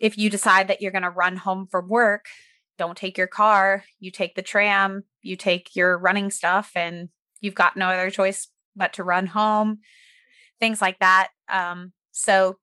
if 0.00 0.18
you 0.18 0.30
decide 0.30 0.66
that 0.68 0.80
you're 0.80 0.90
going 0.90 1.02
to 1.02 1.10
run 1.10 1.36
home 1.36 1.68
from 1.70 1.88
work 1.88 2.26
don't 2.80 2.96
take 2.96 3.18
your 3.18 3.26
car, 3.26 3.84
you 3.98 4.10
take 4.10 4.34
the 4.34 4.42
tram, 4.42 5.04
you 5.20 5.36
take 5.36 5.76
your 5.76 5.98
running 5.98 6.30
stuff, 6.30 6.72
and 6.74 7.10
you've 7.42 7.54
got 7.54 7.76
no 7.76 7.88
other 7.88 8.08
choice 8.08 8.48
but 8.74 8.94
to 8.94 9.04
run 9.04 9.26
home, 9.26 9.80
things 10.60 10.80
like 10.80 10.98
that. 10.98 11.28
Um, 11.50 11.92
so, 12.10 12.56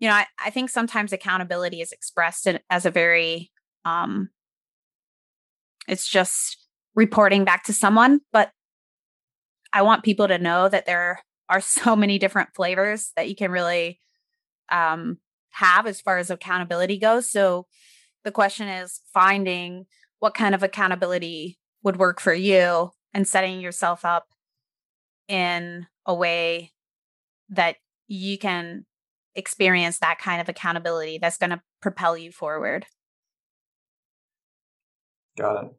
you 0.00 0.08
know, 0.08 0.14
I, 0.14 0.26
I 0.44 0.50
think 0.50 0.68
sometimes 0.68 1.12
accountability 1.12 1.80
is 1.80 1.92
expressed 1.92 2.48
in, 2.48 2.58
as 2.70 2.86
a 2.86 2.90
very, 2.90 3.52
um, 3.84 4.30
it's 5.86 6.08
just 6.08 6.66
reporting 6.96 7.44
back 7.44 7.62
to 7.66 7.72
someone, 7.72 8.22
but 8.32 8.50
I 9.72 9.82
want 9.82 10.02
people 10.02 10.26
to 10.26 10.38
know 10.38 10.68
that 10.68 10.86
there 10.86 11.20
are 11.48 11.60
so 11.60 11.94
many 11.94 12.18
different 12.18 12.48
flavors 12.56 13.12
that 13.14 13.28
you 13.28 13.36
can 13.36 13.52
really 13.52 14.00
um, 14.72 15.18
have 15.50 15.86
as 15.86 16.00
far 16.00 16.18
as 16.18 16.30
accountability 16.30 16.98
goes. 16.98 17.28
So 17.28 17.66
the 18.24 18.30
question 18.30 18.68
is 18.68 19.00
finding 19.12 19.86
what 20.18 20.34
kind 20.34 20.54
of 20.54 20.62
accountability 20.62 21.58
would 21.82 21.96
work 21.96 22.20
for 22.20 22.34
you 22.34 22.90
and 23.14 23.26
setting 23.26 23.60
yourself 23.60 24.04
up 24.04 24.28
in 25.28 25.86
a 26.06 26.14
way 26.14 26.72
that 27.48 27.76
you 28.06 28.38
can 28.38 28.84
experience 29.34 29.98
that 29.98 30.18
kind 30.18 30.40
of 30.40 30.48
accountability 30.48 31.18
that's 31.18 31.38
going 31.38 31.50
to 31.50 31.62
propel 31.80 32.16
you 32.16 32.32
forward. 32.32 32.86
Got 35.38 35.64
it. 35.64 35.70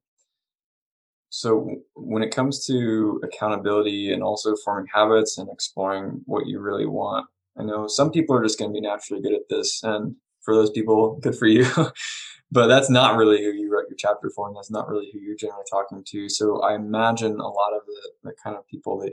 So, 1.29 1.77
when 1.95 2.23
it 2.23 2.35
comes 2.35 2.65
to 2.65 3.21
accountability 3.23 4.11
and 4.11 4.21
also 4.21 4.55
forming 4.65 4.87
habits 4.93 5.37
and 5.37 5.49
exploring 5.49 6.21
what 6.25 6.45
you 6.45 6.59
really 6.59 6.85
want, 6.85 7.25
I 7.57 7.63
know 7.63 7.87
some 7.87 8.11
people 8.11 8.35
are 8.35 8.43
just 8.43 8.57
going 8.57 8.71
to 8.71 8.73
be 8.73 8.81
naturally 8.81 9.21
good 9.21 9.33
at 9.33 9.49
this. 9.49 9.81
And 9.83 10.15
for 10.41 10.55
those 10.55 10.71
people, 10.71 11.19
good 11.21 11.35
for 11.35 11.47
you. 11.47 11.65
but 12.51 12.67
that's 12.67 12.89
not 12.89 13.17
really 13.17 13.43
who 13.43 13.51
you 13.51 13.71
wrote 13.71 13.89
your 13.89 13.97
chapter 13.97 14.31
for. 14.35 14.47
And 14.47 14.55
that's 14.55 14.71
not 14.71 14.87
really 14.87 15.09
who 15.11 15.19
you're 15.19 15.35
generally 15.35 15.65
talking 15.69 16.03
to. 16.07 16.29
So, 16.29 16.61
I 16.61 16.75
imagine 16.75 17.39
a 17.39 17.47
lot 17.47 17.73
of 17.73 17.81
the, 17.85 18.11
the 18.23 18.33
kind 18.43 18.55
of 18.55 18.67
people 18.67 18.99
that 18.99 19.11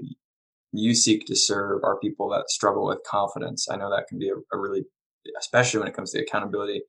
you 0.72 0.94
seek 0.94 1.26
to 1.26 1.36
serve 1.36 1.82
are 1.84 1.98
people 1.98 2.28
that 2.30 2.50
struggle 2.50 2.86
with 2.86 3.02
confidence. 3.06 3.68
I 3.70 3.76
know 3.76 3.90
that 3.90 4.06
can 4.08 4.18
be 4.18 4.28
a, 4.28 4.34
a 4.52 4.58
really, 4.58 4.84
especially 5.38 5.80
when 5.80 5.88
it 5.88 5.94
comes 5.94 6.12
to 6.12 6.20
accountability, 6.20 6.82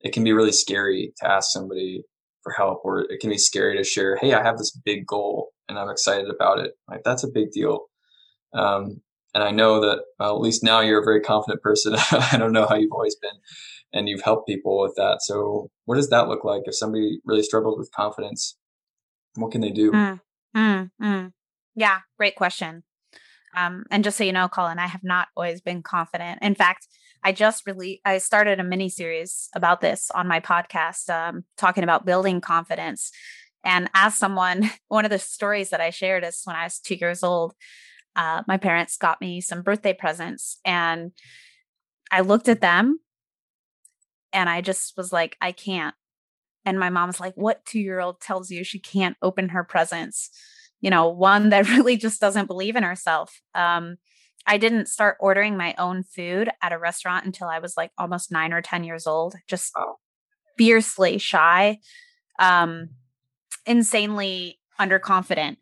it 0.00 0.12
can 0.12 0.24
be 0.24 0.32
really 0.32 0.52
scary 0.52 1.12
to 1.18 1.30
ask 1.30 1.50
somebody 1.50 2.04
for 2.42 2.52
help 2.52 2.80
or 2.84 3.00
it 3.00 3.20
can 3.20 3.30
be 3.30 3.38
scary 3.38 3.76
to 3.76 3.84
share 3.84 4.16
hey 4.16 4.34
i 4.34 4.42
have 4.42 4.58
this 4.58 4.72
big 4.84 5.06
goal 5.06 5.50
and 5.68 5.78
i'm 5.78 5.90
excited 5.90 6.28
about 6.28 6.58
it 6.58 6.72
like 6.88 7.02
that's 7.04 7.24
a 7.24 7.30
big 7.30 7.50
deal 7.52 7.86
um, 8.54 9.00
and 9.34 9.42
i 9.42 9.50
know 9.50 9.80
that 9.80 10.00
at 10.20 10.40
least 10.40 10.62
now 10.62 10.80
you're 10.80 11.00
a 11.00 11.04
very 11.04 11.20
confident 11.20 11.62
person. 11.62 11.94
I 12.10 12.36
don't 12.38 12.52
know 12.52 12.66
how 12.66 12.76
you've 12.76 12.92
always 12.92 13.16
been 13.16 13.38
and 13.92 14.08
you've 14.08 14.22
helped 14.22 14.48
people 14.48 14.80
with 14.80 14.94
that. 14.96 15.18
So 15.20 15.70
what 15.84 15.96
does 15.96 16.08
that 16.08 16.28
look 16.28 16.44
like? 16.44 16.62
If 16.64 16.74
somebody 16.74 17.20
really 17.26 17.42
struggles 17.42 17.78
with 17.78 17.90
confidence 17.92 18.56
what 19.34 19.50
can 19.50 19.62
they 19.62 19.70
do? 19.70 19.92
Mm, 19.92 20.20
mm, 20.56 20.90
mm. 21.00 21.32
yeah 21.74 21.98
great 22.18 22.36
question. 22.36 22.82
Um, 23.54 23.84
and 23.90 24.02
just 24.02 24.16
so 24.16 24.24
you 24.24 24.32
know 24.32 24.48
colin 24.48 24.78
i 24.78 24.86
have 24.86 25.04
not 25.04 25.28
always 25.36 25.60
been 25.60 25.82
confident. 25.82 26.40
In 26.42 26.54
fact 26.54 26.86
I 27.24 27.32
just 27.32 27.66
really 27.66 28.00
I 28.04 28.18
started 28.18 28.58
a 28.60 28.64
mini 28.64 28.88
series 28.88 29.48
about 29.54 29.80
this 29.80 30.10
on 30.14 30.26
my 30.26 30.40
podcast, 30.40 31.08
um, 31.08 31.44
talking 31.56 31.84
about 31.84 32.04
building 32.04 32.40
confidence. 32.40 33.10
And 33.64 33.88
as 33.94 34.16
someone, 34.16 34.70
one 34.88 35.04
of 35.04 35.10
the 35.10 35.18
stories 35.18 35.70
that 35.70 35.80
I 35.80 35.90
shared 35.90 36.24
is 36.24 36.42
when 36.44 36.56
I 36.56 36.64
was 36.64 36.78
two 36.78 36.96
years 36.96 37.22
old, 37.22 37.54
uh, 38.16 38.42
my 38.46 38.56
parents 38.56 38.96
got 38.96 39.20
me 39.20 39.40
some 39.40 39.62
birthday 39.62 39.94
presents, 39.94 40.58
and 40.64 41.12
I 42.10 42.20
looked 42.20 42.48
at 42.48 42.60
them, 42.60 42.98
and 44.32 44.48
I 44.48 44.60
just 44.60 44.96
was 44.96 45.12
like, 45.12 45.36
I 45.40 45.52
can't. 45.52 45.94
And 46.64 46.78
my 46.78 46.90
mom's 46.90 47.20
like, 47.20 47.34
"What 47.34 47.64
two 47.64 47.80
year 47.80 48.00
old 48.00 48.20
tells 48.20 48.50
you 48.50 48.64
she 48.64 48.78
can't 48.78 49.16
open 49.22 49.50
her 49.50 49.64
presents?" 49.64 50.30
You 50.80 50.90
know, 50.90 51.08
one 51.08 51.50
that 51.50 51.68
really 51.70 51.96
just 51.96 52.20
doesn't 52.20 52.46
believe 52.46 52.76
in 52.76 52.82
herself. 52.82 53.40
Um, 53.54 53.96
I 54.46 54.58
didn't 54.58 54.86
start 54.88 55.16
ordering 55.20 55.56
my 55.56 55.74
own 55.78 56.02
food 56.02 56.50
at 56.62 56.72
a 56.72 56.78
restaurant 56.78 57.24
until 57.24 57.48
I 57.48 57.60
was 57.60 57.76
like 57.76 57.92
almost 57.96 58.32
nine 58.32 58.52
or 58.52 58.60
10 58.60 58.84
years 58.84 59.06
old, 59.06 59.36
just 59.48 59.72
oh. 59.76 59.96
fiercely 60.58 61.18
shy, 61.18 61.78
um, 62.38 62.90
insanely 63.66 64.58
underconfident. 64.80 65.58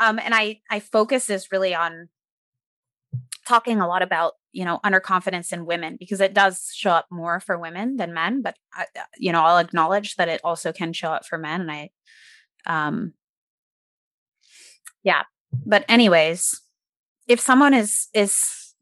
Um, 0.00 0.18
and 0.18 0.34
I, 0.34 0.60
I 0.70 0.80
focus 0.80 1.26
this 1.26 1.50
really 1.50 1.74
on 1.74 2.08
talking 3.46 3.80
a 3.80 3.86
lot 3.86 4.02
about, 4.02 4.34
you 4.52 4.64
know, 4.64 4.80
underconfidence 4.84 5.52
in 5.52 5.66
women 5.66 5.96
because 5.98 6.20
it 6.20 6.34
does 6.34 6.70
show 6.74 6.90
up 6.90 7.06
more 7.10 7.40
for 7.40 7.58
women 7.58 7.96
than 7.96 8.12
men, 8.12 8.42
but 8.42 8.56
I, 8.74 8.86
uh, 8.98 9.04
you 9.16 9.32
know, 9.32 9.42
I'll 9.42 9.58
acknowledge 9.58 10.16
that 10.16 10.28
it 10.28 10.40
also 10.42 10.72
can 10.72 10.92
show 10.92 11.08
up 11.08 11.24
for 11.24 11.38
men. 11.38 11.62
And 11.62 11.70
I, 11.70 11.90
um, 12.66 13.14
yeah, 15.02 15.22
but 15.64 15.84
anyways, 15.88 16.60
if 17.28 17.40
someone 17.40 17.74
is 17.74 18.08
is 18.12 18.74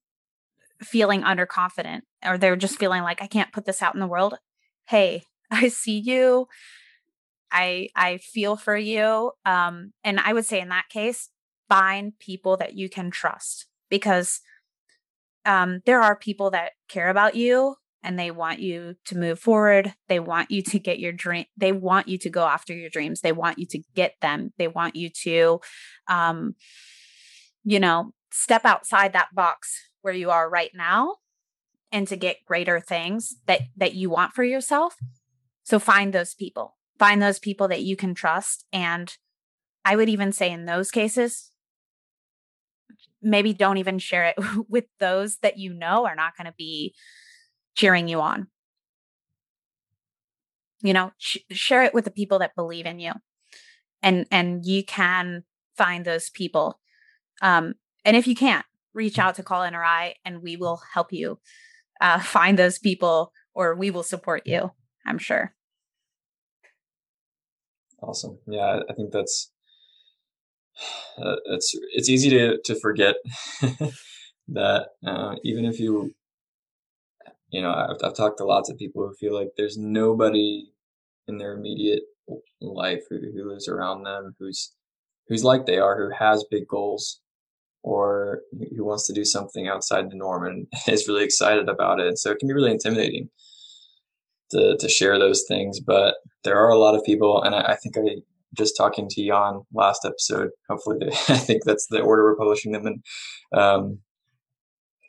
feeling 0.82 1.22
underconfident 1.22 2.02
or 2.24 2.36
they're 2.36 2.56
just 2.56 2.78
feeling 2.78 3.02
like 3.02 3.22
I 3.22 3.26
can't 3.26 3.52
put 3.52 3.64
this 3.64 3.82
out 3.82 3.94
in 3.94 4.00
the 4.00 4.06
world, 4.06 4.34
hey, 4.86 5.24
I 5.50 5.68
see 5.68 5.98
you. 5.98 6.48
I 7.54 7.88
I 7.94 8.18
feel 8.18 8.56
for 8.56 8.76
you. 8.76 9.30
Um, 9.46 9.92
and 10.02 10.20
I 10.20 10.32
would 10.32 10.44
say 10.44 10.60
in 10.60 10.68
that 10.68 10.88
case, 10.90 11.30
find 11.68 12.18
people 12.18 12.56
that 12.58 12.74
you 12.74 12.90
can 12.90 13.10
trust 13.10 13.66
because 13.88 14.40
um, 15.46 15.80
there 15.86 16.02
are 16.02 16.16
people 16.16 16.50
that 16.50 16.72
care 16.88 17.08
about 17.08 17.36
you 17.36 17.76
and 18.02 18.18
they 18.18 18.30
want 18.30 18.58
you 18.58 18.96
to 19.06 19.16
move 19.16 19.38
forward. 19.38 19.94
They 20.08 20.20
want 20.20 20.50
you 20.50 20.62
to 20.62 20.78
get 20.78 20.98
your 20.98 21.12
dream. 21.12 21.44
They 21.56 21.72
want 21.72 22.08
you 22.08 22.18
to 22.18 22.30
go 22.30 22.44
after 22.44 22.74
your 22.74 22.90
dreams. 22.90 23.20
They 23.20 23.32
want 23.32 23.58
you 23.58 23.66
to 23.66 23.80
get 23.94 24.14
them. 24.20 24.52
They 24.58 24.68
want 24.68 24.96
you 24.96 25.08
to, 25.22 25.60
um, 26.08 26.56
you 27.62 27.80
know, 27.80 28.12
step 28.32 28.64
outside 28.64 29.12
that 29.12 29.34
box 29.34 29.78
where 30.02 30.12
you 30.12 30.30
are 30.30 30.50
right 30.50 30.72
now 30.74 31.16
and 31.92 32.08
to 32.08 32.16
get 32.16 32.44
greater 32.44 32.80
things 32.80 33.36
that 33.46 33.62
that 33.76 33.94
you 33.94 34.10
want 34.10 34.34
for 34.34 34.42
yourself 34.42 34.96
so 35.62 35.78
find 35.78 36.12
those 36.12 36.34
people 36.34 36.73
find 36.98 37.22
those 37.22 37.38
people 37.38 37.68
that 37.68 37.82
you 37.82 37.96
can 37.96 38.14
trust 38.14 38.64
and 38.72 39.16
i 39.84 39.96
would 39.96 40.08
even 40.08 40.32
say 40.32 40.50
in 40.50 40.66
those 40.66 40.90
cases 40.90 41.50
maybe 43.22 43.52
don't 43.52 43.78
even 43.78 43.98
share 43.98 44.26
it 44.26 44.36
with 44.68 44.84
those 45.00 45.38
that 45.38 45.58
you 45.58 45.72
know 45.72 46.06
are 46.06 46.16
not 46.16 46.36
going 46.36 46.46
to 46.46 46.54
be 46.56 46.94
cheering 47.74 48.08
you 48.08 48.20
on 48.20 48.46
you 50.82 50.92
know 50.92 51.12
sh- 51.18 51.38
share 51.50 51.84
it 51.84 51.94
with 51.94 52.04
the 52.04 52.10
people 52.10 52.38
that 52.38 52.54
believe 52.54 52.86
in 52.86 52.98
you 52.98 53.12
and 54.02 54.26
and 54.30 54.64
you 54.66 54.84
can 54.84 55.44
find 55.76 56.04
those 56.04 56.30
people 56.30 56.78
um 57.42 57.74
and 58.04 58.16
if 58.16 58.26
you 58.26 58.34
can't, 58.34 58.66
reach 58.92 59.18
out 59.18 59.34
to 59.36 59.42
Colin 59.42 59.74
or 59.74 59.84
I, 59.84 60.14
and 60.24 60.42
we 60.42 60.56
will 60.56 60.80
help 60.92 61.12
you 61.12 61.38
uh, 62.00 62.20
find 62.20 62.58
those 62.58 62.78
people 62.78 63.32
or 63.54 63.74
we 63.74 63.90
will 63.90 64.02
support 64.02 64.46
you, 64.46 64.72
I'm 65.06 65.18
sure. 65.18 65.54
Awesome. 68.04 68.38
Yeah, 68.46 68.82
I 68.88 68.92
think 68.92 69.10
that's 69.10 69.50
uh, 71.18 71.36
it's 71.46 71.74
it's 71.94 72.08
easy 72.08 72.30
to 72.30 72.58
to 72.64 72.74
forget 72.80 73.16
that 74.48 74.88
uh, 75.06 75.34
even 75.44 75.64
if 75.64 75.78
you 75.78 76.12
you 77.50 77.62
know 77.62 77.72
I've, 77.72 77.96
I've 78.02 78.16
talked 78.16 78.38
to 78.38 78.44
lots 78.44 78.70
of 78.70 78.78
people 78.78 79.02
who 79.06 79.14
feel 79.14 79.34
like 79.34 79.50
there's 79.56 79.76
nobody 79.78 80.66
in 81.28 81.38
their 81.38 81.54
immediate 81.54 82.02
life 82.60 83.02
who, 83.10 83.18
who 83.18 83.50
lives 83.50 83.68
around 83.68 84.04
them 84.04 84.34
who's 84.38 84.74
who's 85.28 85.44
like 85.44 85.66
they 85.66 85.78
are 85.78 85.96
who 85.98 86.14
has 86.18 86.44
big 86.50 86.66
goals 86.68 87.20
or 87.82 88.40
who 88.76 88.84
wants 88.84 89.06
to 89.06 89.14
do 89.14 89.24
something 89.24 89.68
outside 89.68 90.10
the 90.10 90.16
norm 90.16 90.46
and 90.46 90.66
is 90.88 91.08
really 91.08 91.24
excited 91.24 91.68
about 91.68 92.00
it. 92.00 92.18
So 92.18 92.30
it 92.30 92.38
can 92.38 92.48
be 92.48 92.54
really 92.54 92.72
intimidating 92.72 93.30
to, 94.50 94.76
to 94.78 94.88
share 94.88 95.18
those 95.18 95.44
things. 95.46 95.80
But 95.80 96.16
there 96.44 96.58
are 96.58 96.70
a 96.70 96.78
lot 96.78 96.94
of 96.94 97.04
people, 97.04 97.42
and 97.42 97.54
I, 97.54 97.72
I 97.72 97.76
think 97.76 97.96
I 97.96 98.22
just 98.56 98.76
talking 98.76 99.08
to 99.08 99.26
Jan 99.26 99.62
last 99.72 100.04
episode. 100.04 100.50
Hopefully, 100.68 100.98
they, 101.00 101.08
I 101.28 101.38
think 101.38 101.64
that's 101.64 101.86
the 101.88 102.00
order 102.00 102.24
we're 102.24 102.36
publishing 102.36 102.72
them 102.72 102.86
in. 102.86 103.02
Um, 103.58 103.98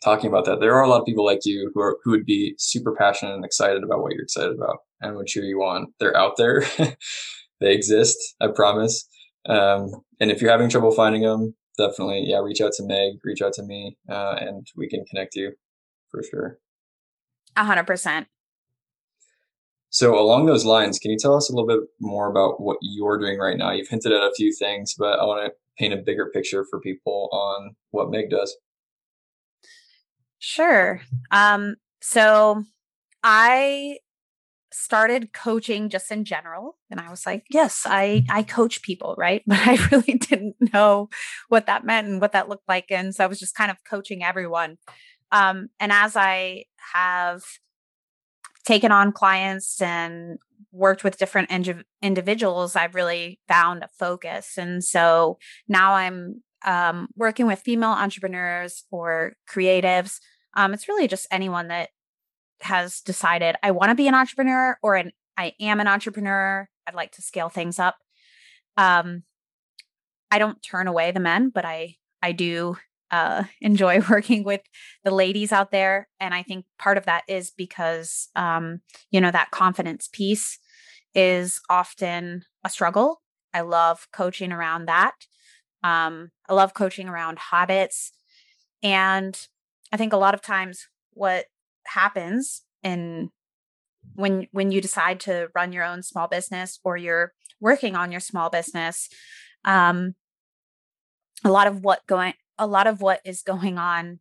talking 0.03 0.29
about 0.29 0.45
that, 0.45 0.59
there 0.59 0.75
are 0.75 0.83
a 0.83 0.87
lot 0.87 0.99
of 0.99 1.05
people 1.05 1.25
like 1.25 1.39
you 1.45 1.71
who 1.73 1.81
are 1.81 1.97
who 2.03 2.11
would 2.11 2.25
be 2.25 2.55
super 2.57 2.95
passionate 2.95 3.35
and 3.35 3.45
excited 3.45 3.83
about 3.83 4.01
what 4.01 4.13
you're 4.13 4.23
excited 4.23 4.55
about 4.55 4.77
and 5.01 5.15
would 5.15 5.27
cheer 5.27 5.43
you 5.43 5.63
on. 5.63 5.87
They're 5.99 6.15
out 6.15 6.37
there. 6.37 6.63
they 7.59 7.73
exist. 7.73 8.17
I 8.41 8.47
promise. 8.47 9.07
Um, 9.47 9.91
and 10.19 10.31
if 10.31 10.41
you're 10.41 10.51
having 10.51 10.69
trouble 10.69 10.91
finding 10.91 11.21
them, 11.21 11.55
definitely, 11.77 12.23
yeah, 12.25 12.39
reach 12.39 12.61
out 12.61 12.71
to 12.73 12.83
Meg, 12.83 13.19
reach 13.23 13.41
out 13.41 13.53
to 13.53 13.63
me, 13.63 13.97
uh, 14.09 14.35
and 14.39 14.65
we 14.75 14.89
can 14.89 15.05
connect 15.09 15.35
you 15.35 15.51
for 16.09 16.23
sure. 16.23 16.59
A 17.55 17.63
hundred 17.63 17.87
percent. 17.87 18.27
So 19.95 20.19
along 20.19 20.45
those 20.45 20.65
lines, 20.65 20.99
can 20.99 21.09
you 21.09 21.17
tell 21.17 21.37
us 21.37 21.49
a 21.49 21.53
little 21.53 21.65
bit 21.65 21.79
more 22.01 22.29
about 22.29 22.59
what 22.59 22.75
you're 22.81 23.17
doing 23.17 23.39
right 23.39 23.57
now? 23.57 23.71
You've 23.71 23.87
hinted 23.87 24.11
at 24.11 24.23
a 24.23 24.33
few 24.35 24.53
things, 24.53 24.93
but 24.93 25.19
I 25.19 25.23
want 25.23 25.45
to 25.45 25.53
paint 25.79 25.93
a 25.93 26.03
bigger 26.03 26.29
picture 26.33 26.65
for 26.69 26.81
people 26.81 27.29
on 27.31 27.77
what 27.91 28.11
Meg 28.11 28.29
does. 28.29 28.57
Sure. 30.37 30.99
Um, 31.31 31.77
so 32.01 32.65
I 33.23 33.99
started 34.73 35.31
coaching 35.31 35.87
just 35.87 36.11
in 36.11 36.25
general 36.25 36.77
and 36.91 36.99
i 36.99 37.09
was 37.09 37.25
like 37.25 37.45
yes 37.49 37.83
i 37.85 38.25
i 38.29 38.43
coach 38.43 38.81
people 38.81 39.15
right 39.17 39.41
but 39.47 39.57
i 39.59 39.77
really 39.89 40.15
didn't 40.17 40.55
know 40.73 41.07
what 41.47 41.65
that 41.65 41.85
meant 41.85 42.07
and 42.07 42.19
what 42.19 42.33
that 42.33 42.49
looked 42.49 42.67
like 42.67 42.87
and 42.89 43.15
so 43.15 43.23
i 43.23 43.27
was 43.27 43.39
just 43.39 43.55
kind 43.55 43.71
of 43.71 43.77
coaching 43.89 44.21
everyone 44.21 44.77
um, 45.31 45.69
and 45.79 45.93
as 45.93 46.17
i 46.17 46.65
have 46.93 47.41
taken 48.65 48.91
on 48.91 49.11
clients 49.11 49.81
and 49.81 50.37
worked 50.71 51.03
with 51.03 51.17
different 51.17 51.49
individuals 52.01 52.75
i've 52.75 52.95
really 52.95 53.39
found 53.47 53.83
a 53.83 53.89
focus 53.99 54.57
and 54.57 54.83
so 54.83 55.37
now 55.67 55.93
i'm 55.93 56.41
um, 56.65 57.07
working 57.15 57.45
with 57.45 57.59
female 57.59 57.91
entrepreneurs 57.91 58.85
or 58.89 59.33
creatives 59.47 60.19
um, 60.55 60.73
it's 60.73 60.87
really 60.87 61.07
just 61.07 61.27
anyone 61.31 61.67
that 61.67 61.89
has 62.61 63.01
decided 63.01 63.55
I 63.61 63.71
want 63.71 63.89
to 63.89 63.95
be 63.95 64.07
an 64.07 64.15
entrepreneur 64.15 64.77
or 64.81 64.95
an 64.95 65.11
I 65.37 65.53
am 65.59 65.79
an 65.79 65.87
entrepreneur. 65.87 66.69
I'd 66.87 66.95
like 66.95 67.11
to 67.13 67.21
scale 67.21 67.49
things 67.49 67.77
up. 67.77 67.97
Um, 68.77 69.23
I 70.31 70.39
don't 70.39 70.61
turn 70.63 70.87
away 70.87 71.11
the 71.11 71.19
men, 71.19 71.49
but 71.49 71.65
I 71.65 71.95
I 72.21 72.31
do 72.31 72.77
uh, 73.15 73.43
enjoy 73.61 74.01
working 74.09 74.43
with 74.43 74.61
the 75.03 75.11
ladies 75.11 75.51
out 75.51 75.71
there, 75.71 76.07
and 76.19 76.33
I 76.33 76.43
think 76.43 76.65
part 76.77 76.97
of 76.97 77.05
that 77.05 77.23
is 77.27 77.51
because 77.55 78.29
um, 78.35 78.81
you 79.11 79.21
know 79.21 79.31
that 79.31 79.51
confidence 79.51 80.09
piece 80.11 80.59
is 81.13 81.61
often 81.69 82.43
a 82.63 82.69
struggle. 82.69 83.21
I 83.53 83.61
love 83.61 84.07
coaching 84.11 84.51
around 84.51 84.87
that. 84.87 85.13
Um, 85.83 86.31
I 86.49 86.53
love 86.53 86.73
coaching 86.73 87.07
around 87.07 87.39
habits, 87.51 88.11
and 88.83 89.39
I 89.91 89.97
think 89.97 90.13
a 90.13 90.17
lot 90.17 90.33
of 90.33 90.41
times 90.41 90.87
what 91.11 91.45
happens 91.87 92.63
in 92.83 93.29
when 94.15 94.47
when 94.51 94.71
you 94.71 94.81
decide 94.81 95.19
to 95.21 95.47
run 95.55 95.71
your 95.71 95.83
own 95.83 96.03
small 96.03 96.27
business 96.27 96.79
or 96.83 96.97
you're 96.97 97.33
working 97.61 97.95
on 97.95 98.11
your 98.11 98.19
small 98.19 98.49
business 98.49 99.09
um 99.63 100.13
a 101.43 101.49
lot 101.49 101.67
of 101.67 101.83
what 101.83 102.05
going 102.07 102.33
a 102.57 102.67
lot 102.67 102.87
of 102.87 103.01
what 103.01 103.21
is 103.25 103.41
going 103.41 103.77
on 103.77 104.19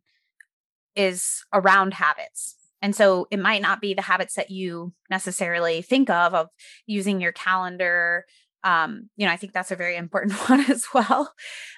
is 0.95 1.43
around 1.53 1.93
habits 1.93 2.55
and 2.81 2.95
so 2.95 3.27
it 3.31 3.39
might 3.39 3.61
not 3.61 3.81
be 3.81 3.93
the 3.93 4.01
habits 4.01 4.35
that 4.35 4.51
you 4.51 4.93
necessarily 5.09 5.81
think 5.81 6.09
of 6.09 6.33
of 6.33 6.47
using 6.85 7.19
your 7.19 7.31
calendar 7.31 8.25
um 8.63 9.09
you 9.17 9.25
know 9.25 9.31
i 9.31 9.37
think 9.37 9.53
that's 9.53 9.71
a 9.71 9.75
very 9.75 9.95
important 9.95 10.33
one 10.49 10.61
as 10.69 10.87
well 10.93 11.33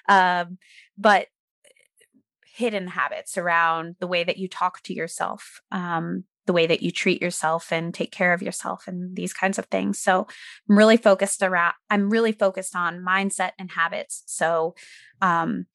um 0.08 0.58
but 0.96 1.28
hidden 2.58 2.88
habits 2.88 3.38
around 3.38 3.94
the 4.00 4.06
way 4.08 4.24
that 4.24 4.36
you 4.36 4.48
talk 4.48 4.82
to 4.82 4.92
yourself, 4.92 5.60
um, 5.70 6.24
the 6.46 6.52
way 6.52 6.66
that 6.66 6.82
you 6.82 6.90
treat 6.90 7.22
yourself 7.22 7.72
and 7.72 7.94
take 7.94 8.10
care 8.10 8.32
of 8.32 8.42
yourself 8.42 8.88
and 8.88 9.14
these 9.14 9.32
kinds 9.32 9.60
of 9.60 9.66
things. 9.66 10.00
So 10.00 10.26
I'm 10.68 10.76
really 10.76 10.96
focused 10.96 11.40
around, 11.40 11.74
I'm 11.88 12.10
really 12.10 12.32
focused 12.32 12.74
on 12.74 13.04
mindset 13.06 13.52
and 13.60 13.70
habits. 13.70 14.24
So, 14.26 14.74
um, 15.22 15.66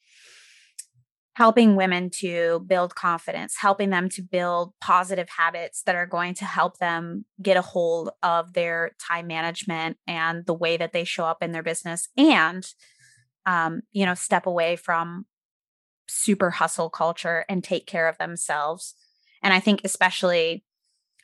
helping 1.36 1.76
women 1.76 2.10
to 2.12 2.64
build 2.68 2.94
confidence, 2.94 3.56
helping 3.58 3.90
them 3.90 4.08
to 4.08 4.22
build 4.22 4.72
positive 4.80 5.28
habits 5.30 5.82
that 5.84 5.96
are 5.96 6.06
going 6.06 6.36
to 6.36 6.46
help 6.46 6.78
them 6.78 7.26
get 7.42 7.58
a 7.58 7.62
hold 7.62 8.12
of 8.22 8.54
their 8.54 8.92
time 9.00 9.26
management 9.26 9.98
and 10.08 10.46
the 10.46 10.54
way 10.54 10.78
that 10.78 10.94
they 10.94 11.04
show 11.04 11.26
up 11.26 11.42
in 11.42 11.52
their 11.52 11.64
business 11.64 12.08
and 12.18 12.68
um, 13.46 13.82
you 13.92 14.06
know, 14.06 14.14
step 14.14 14.46
away 14.46 14.76
from 14.76 15.26
super 16.08 16.52
hustle 16.52 16.90
culture 16.90 17.46
and 17.50 17.64
take 17.64 17.88
care 17.88 18.08
of 18.08 18.18
themselves. 18.18 18.96
And 19.42 19.54
I 19.54 19.60
think 19.60 19.82
especially 19.84 20.64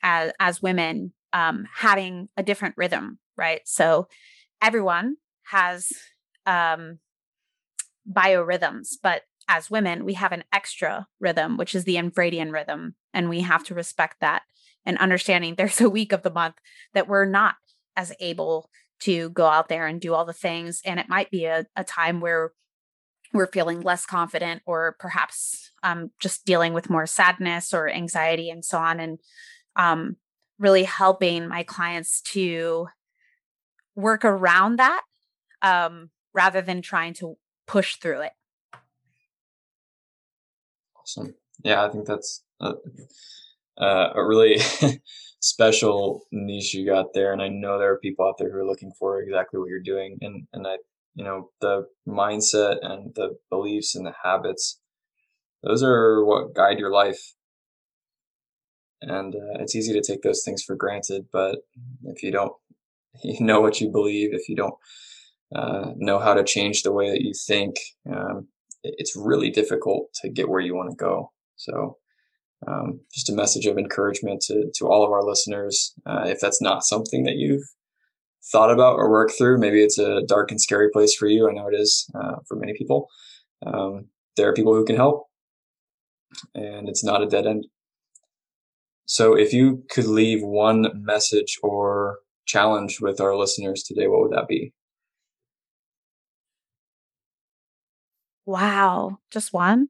as 0.03 0.31
as 0.39 0.61
women, 0.61 1.13
um, 1.33 1.65
having 1.75 2.29
a 2.35 2.43
different 2.43 2.75
rhythm, 2.77 3.19
right? 3.37 3.61
So 3.65 4.07
everyone 4.61 5.17
has 5.43 5.91
um, 6.45 6.99
biorhythms, 8.11 8.95
but 9.01 9.23
as 9.49 9.69
women, 9.69 10.05
we 10.05 10.13
have 10.13 10.31
an 10.31 10.43
extra 10.53 11.07
rhythm, 11.19 11.57
which 11.57 11.73
is 11.73 11.83
the 11.83 11.95
infradian 11.95 12.53
rhythm, 12.53 12.93
and 13.13 13.27
we 13.27 13.41
have 13.41 13.63
to 13.65 13.73
respect 13.73 14.17
that 14.21 14.43
and 14.85 14.97
understanding 14.99 15.55
there's 15.57 15.81
a 15.81 15.89
week 15.89 16.13
of 16.13 16.21
the 16.21 16.31
month 16.31 16.55
that 16.93 17.09
we're 17.09 17.25
not 17.25 17.55
as 17.97 18.13
able 18.21 18.69
to 19.01 19.29
go 19.31 19.47
out 19.47 19.67
there 19.67 19.87
and 19.87 19.99
do 19.99 20.13
all 20.13 20.23
the 20.23 20.33
things. 20.33 20.81
And 20.85 20.99
it 20.99 21.09
might 21.09 21.31
be 21.31 21.45
a, 21.45 21.65
a 21.75 21.83
time 21.83 22.21
where 22.21 22.51
we're 23.33 23.47
feeling 23.47 23.81
less 23.81 24.05
confident 24.05 24.61
or 24.65 24.95
perhaps 24.99 25.71
um, 25.83 26.11
just 26.19 26.45
dealing 26.45 26.73
with 26.73 26.89
more 26.89 27.05
sadness 27.05 27.73
or 27.73 27.89
anxiety 27.89 28.49
and 28.49 28.63
so 28.63 28.77
on 28.77 28.99
and 28.99 29.19
um, 29.75 30.17
really 30.57 30.83
helping 30.83 31.47
my 31.47 31.63
clients 31.63 32.21
to 32.21 32.87
work 33.95 34.25
around 34.25 34.77
that 34.79 35.01
um, 35.61 36.09
rather 36.33 36.61
than 36.61 36.81
trying 36.81 37.13
to 37.13 37.37
push 37.67 37.95
through 37.95 38.21
it 38.21 38.31
awesome. 41.17 41.33
Yeah 41.63 41.85
i 41.85 41.89
think 41.89 42.05
that's 42.05 42.43
a, 42.61 42.73
uh, 43.77 44.13
a 44.15 44.25
really 44.25 44.57
special 45.41 46.23
niche 46.31 46.73
you 46.73 46.85
got 46.85 47.13
there 47.13 47.31
and 47.33 47.41
i 47.41 47.47
know 47.47 47.79
there 47.79 47.93
are 47.93 47.99
people 47.99 48.27
out 48.27 48.35
there 48.37 48.51
who 48.51 48.57
are 48.57 48.67
looking 48.67 48.91
for 48.99 49.21
exactly 49.21 49.59
what 49.59 49.69
you're 49.69 49.79
doing 49.79 50.17
and 50.21 50.47
and 50.53 50.67
i 50.67 50.75
you 51.15 51.23
know 51.23 51.49
the 51.61 51.85
mindset 52.07 52.77
and 52.81 53.13
the 53.15 53.37
beliefs 53.49 53.95
and 53.95 54.05
the 54.05 54.13
habits 54.23 54.79
those 55.63 55.83
are 55.83 56.23
what 56.23 56.55
guide 56.55 56.79
your 56.79 56.91
life. 56.91 57.33
And 59.01 59.35
uh, 59.35 59.59
it's 59.59 59.75
easy 59.75 59.93
to 59.93 60.01
take 60.01 60.21
those 60.21 60.43
things 60.43 60.61
for 60.61 60.75
granted 60.75 61.25
but 61.31 61.59
if 62.03 62.21
you 62.21 62.31
don't 62.31 62.53
you 63.23 63.45
know 63.45 63.61
what 63.61 63.79
you 63.79 63.89
believe 63.89 64.33
if 64.33 64.49
you 64.49 64.55
don't 64.55 64.75
uh, 65.55 65.91
know 65.95 66.19
how 66.19 66.33
to 66.33 66.43
change 66.43 66.83
the 66.83 66.91
way 66.91 67.09
that 67.09 67.21
you 67.21 67.33
think 67.33 67.75
um, 68.11 68.47
it's 68.83 69.15
really 69.15 69.49
difficult 69.49 70.13
to 70.13 70.29
get 70.29 70.49
where 70.49 70.61
you 70.61 70.75
want 70.75 70.89
to 70.89 70.95
go 70.95 71.31
so 71.55 71.97
um, 72.67 72.99
just 73.13 73.29
a 73.29 73.35
message 73.35 73.65
of 73.65 73.77
encouragement 73.77 74.41
to, 74.41 74.69
to 74.75 74.85
all 74.85 75.05
of 75.05 75.11
our 75.11 75.23
listeners 75.23 75.93
uh, 76.05 76.23
if 76.25 76.39
that's 76.39 76.61
not 76.61 76.83
something 76.83 77.23
that 77.23 77.35
you've 77.35 77.63
thought 78.51 78.71
about 78.71 78.95
or 78.95 79.09
worked 79.09 79.33
through. 79.37 79.59
Maybe 79.59 79.81
it's 79.83 79.97
a 79.97 80.21
dark 80.27 80.51
and 80.51 80.61
scary 80.61 80.89
place 80.91 81.15
for 81.15 81.27
you. 81.27 81.49
I 81.49 81.53
know 81.53 81.67
it 81.67 81.75
is 81.75 82.09
uh, 82.15 82.37
for 82.47 82.55
many 82.55 82.73
people. 82.73 83.09
Um, 83.65 84.07
there 84.37 84.49
are 84.49 84.53
people 84.53 84.73
who 84.73 84.85
can 84.85 84.95
help, 84.95 85.27
and 86.55 86.87
it's 86.87 87.03
not 87.03 87.21
a 87.21 87.27
dead 87.27 87.45
end. 87.45 87.67
So, 89.05 89.35
if 89.35 89.53
you 89.53 89.83
could 89.89 90.05
leave 90.05 90.41
one 90.41 90.87
message 90.93 91.57
or 91.63 92.19
challenge 92.45 92.99
with 93.01 93.19
our 93.19 93.35
listeners 93.35 93.83
today, 93.83 94.07
what 94.07 94.21
would 94.21 94.31
that 94.31 94.47
be? 94.47 94.73
Wow, 98.49 99.19
just 99.29 99.53
one? 99.53 99.89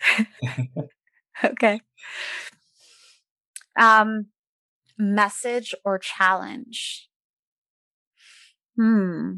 okay. 1.44 1.80
Um, 3.76 4.26
message 4.98 5.74
or 5.84 5.98
challenge? 5.98 7.08
Hmm. 8.76 9.36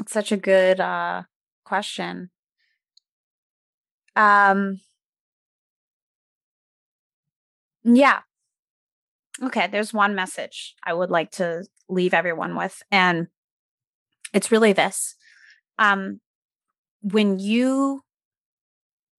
It's 0.00 0.12
such 0.12 0.32
a 0.32 0.36
good 0.36 0.80
uh 0.80 1.22
question. 1.64 2.30
Um 4.16 4.80
yeah. 7.84 8.22
Okay, 9.42 9.66
there's 9.66 9.92
one 9.92 10.14
message 10.14 10.74
I 10.84 10.92
would 10.94 11.10
like 11.10 11.32
to 11.32 11.64
leave 11.88 12.14
everyone 12.14 12.56
with 12.56 12.82
and 12.90 13.26
it's 14.32 14.50
really 14.52 14.72
this. 14.72 15.14
Um 15.78 16.20
when 17.04 17.38
you 17.38 18.02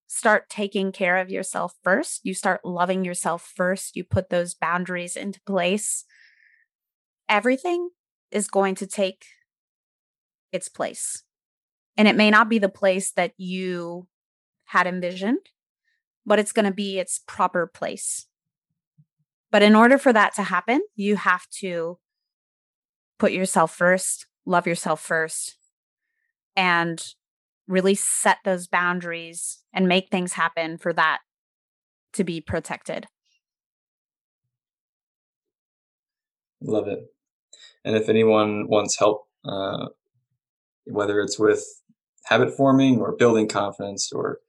start 0.08 0.50
taking 0.50 0.92
care 0.92 1.18
of 1.18 1.30
yourself 1.30 1.76
first, 1.84 2.22
you 2.24 2.34
start 2.34 2.66
loving 2.66 3.06
yourself 3.06 3.54
first, 3.56 3.96
you 3.96 4.04
put 4.04 4.30
those 4.30 4.56
boundaries 4.56 5.16
into 5.16 5.40
place, 5.46 6.04
everything 7.30 7.90
is 8.32 8.48
going 8.48 8.74
to 8.74 8.88
take 8.88 9.26
its 10.52 10.68
place. 10.68 11.24
And 11.96 12.08
it 12.08 12.16
may 12.16 12.32
not 12.32 12.50
be 12.50 12.58
the 12.58 12.70
place 12.70 13.12
that 13.12 13.34
you 13.38 14.08
had 14.66 14.88
envisioned, 14.88 15.50
but 16.26 16.40
it's 16.40 16.52
going 16.52 16.66
to 16.66 16.74
be 16.74 16.98
its 16.98 17.22
proper 17.28 17.68
place. 17.68 18.26
But 19.52 19.62
in 19.62 19.76
order 19.76 20.00
for 20.00 20.12
that 20.12 20.34
to 20.36 20.44
happen, 20.44 20.82
you 20.96 21.18
have 21.18 21.48
to 21.60 22.00
put 23.20 23.32
yourself 23.32 23.76
first, 23.76 24.26
love 24.44 24.66
yourself 24.66 25.02
first, 25.02 25.56
and 26.56 27.14
really 27.68 27.96
set 27.96 28.38
those 28.44 28.68
boundaries 28.68 29.64
and 29.74 29.88
make 29.88 30.10
things 30.10 30.34
happen 30.34 30.78
for 30.78 30.94
that 30.94 31.20
to 32.14 32.24
be 32.24 32.40
protected. 32.40 33.08
Love 36.62 36.88
it. 36.88 37.00
And 37.84 37.96
if 37.96 38.10
anyone 38.10 38.68
wants 38.68 38.98
help, 38.98 39.28
uh, 39.44 39.88
whether 40.86 41.20
it's 41.22 41.38
with 41.38 41.64
habit 42.26 42.56
forming 42.56 43.00
or 43.00 43.16
building 43.16 43.48
confidence 43.48 44.12
or 44.12 44.40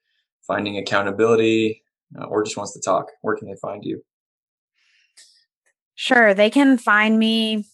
finding 0.46 0.78
accountability 0.78 1.82
uh, 2.18 2.24
or 2.24 2.42
just 2.44 2.56
wants 2.56 2.72
to 2.72 2.80
talk, 2.80 3.08
where 3.22 3.36
can 3.36 3.48
they 3.48 3.56
find 3.60 3.84
you? 3.84 4.02
Sure. 5.94 6.34
They 6.34 6.50
can 6.50 6.78
find 6.78 7.18
me 7.18 7.66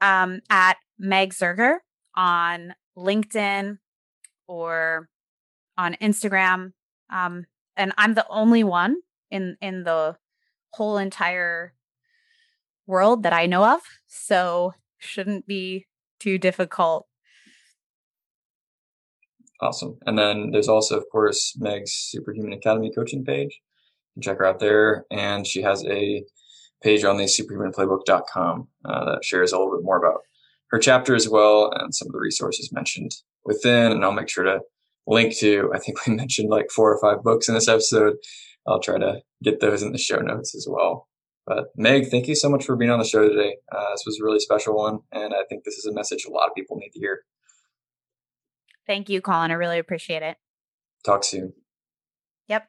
um, 0.00 0.40
at 0.50 0.76
Meg 0.98 1.32
Zirger 1.32 1.78
on 2.16 2.74
LinkedIn 2.96 3.78
or 4.50 5.08
on 5.78 5.94
Instagram. 6.02 6.72
Um, 7.08 7.46
and 7.76 7.92
I'm 7.96 8.14
the 8.14 8.26
only 8.28 8.64
one 8.64 8.96
in 9.30 9.56
in 9.62 9.84
the 9.84 10.16
whole 10.72 10.98
entire 10.98 11.72
world 12.86 13.22
that 13.22 13.32
I 13.32 13.46
know 13.46 13.64
of. 13.64 13.80
So 14.08 14.74
shouldn't 14.98 15.46
be 15.46 15.86
too 16.18 16.36
difficult. 16.36 17.06
Awesome. 19.62 19.98
And 20.06 20.18
then 20.18 20.50
there's 20.50 20.68
also, 20.68 20.98
of 20.98 21.04
course, 21.12 21.54
Meg's 21.58 21.92
Superhuman 21.92 22.52
Academy 22.52 22.90
coaching 22.92 23.24
page. 23.24 23.60
check 24.20 24.38
her 24.38 24.46
out 24.46 24.58
there. 24.58 25.04
And 25.10 25.46
she 25.46 25.62
has 25.62 25.84
a 25.84 26.24
page 26.82 27.04
on 27.04 27.18
the 27.18 27.24
superhumanplaybook.com 27.24 28.68
uh, 28.86 29.04
that 29.04 29.24
shares 29.24 29.52
a 29.52 29.58
little 29.58 29.76
bit 29.76 29.84
more 29.84 29.98
about 29.98 30.22
her 30.70 30.78
chapter 30.78 31.14
as 31.14 31.28
well 31.28 31.70
and 31.74 31.94
some 31.94 32.08
of 32.08 32.12
the 32.12 32.18
resources 32.18 32.72
mentioned 32.72 33.12
within. 33.44 33.92
And 33.92 34.04
I'll 34.04 34.12
make 34.12 34.28
sure 34.28 34.44
to 34.44 34.60
link 35.06 35.36
to, 35.38 35.70
I 35.74 35.78
think 35.78 36.06
we 36.06 36.14
mentioned 36.16 36.50
like 36.50 36.70
four 36.70 36.92
or 36.92 37.00
five 37.00 37.22
books 37.22 37.48
in 37.48 37.54
this 37.54 37.68
episode. 37.68 38.16
I'll 38.66 38.80
try 38.80 38.98
to 38.98 39.20
get 39.42 39.60
those 39.60 39.82
in 39.82 39.92
the 39.92 39.98
show 39.98 40.18
notes 40.18 40.54
as 40.54 40.66
well. 40.68 41.08
But 41.46 41.68
Meg, 41.76 42.10
thank 42.10 42.28
you 42.28 42.34
so 42.34 42.48
much 42.48 42.64
for 42.64 42.76
being 42.76 42.90
on 42.90 42.98
the 42.98 43.04
show 43.04 43.28
today. 43.28 43.56
Uh, 43.72 43.90
this 43.92 44.04
was 44.06 44.20
a 44.20 44.24
really 44.24 44.38
special 44.38 44.76
one. 44.76 45.00
And 45.10 45.34
I 45.34 45.42
think 45.48 45.64
this 45.64 45.74
is 45.74 45.86
a 45.86 45.92
message 45.92 46.24
a 46.24 46.30
lot 46.30 46.48
of 46.48 46.54
people 46.54 46.76
need 46.76 46.90
to 46.90 47.00
hear. 47.00 47.20
Thank 48.86 49.08
you, 49.08 49.20
Colin. 49.20 49.50
I 49.50 49.54
really 49.54 49.78
appreciate 49.78 50.22
it. 50.22 50.36
Talk 51.04 51.24
soon. 51.24 51.52
Yep. 52.48 52.68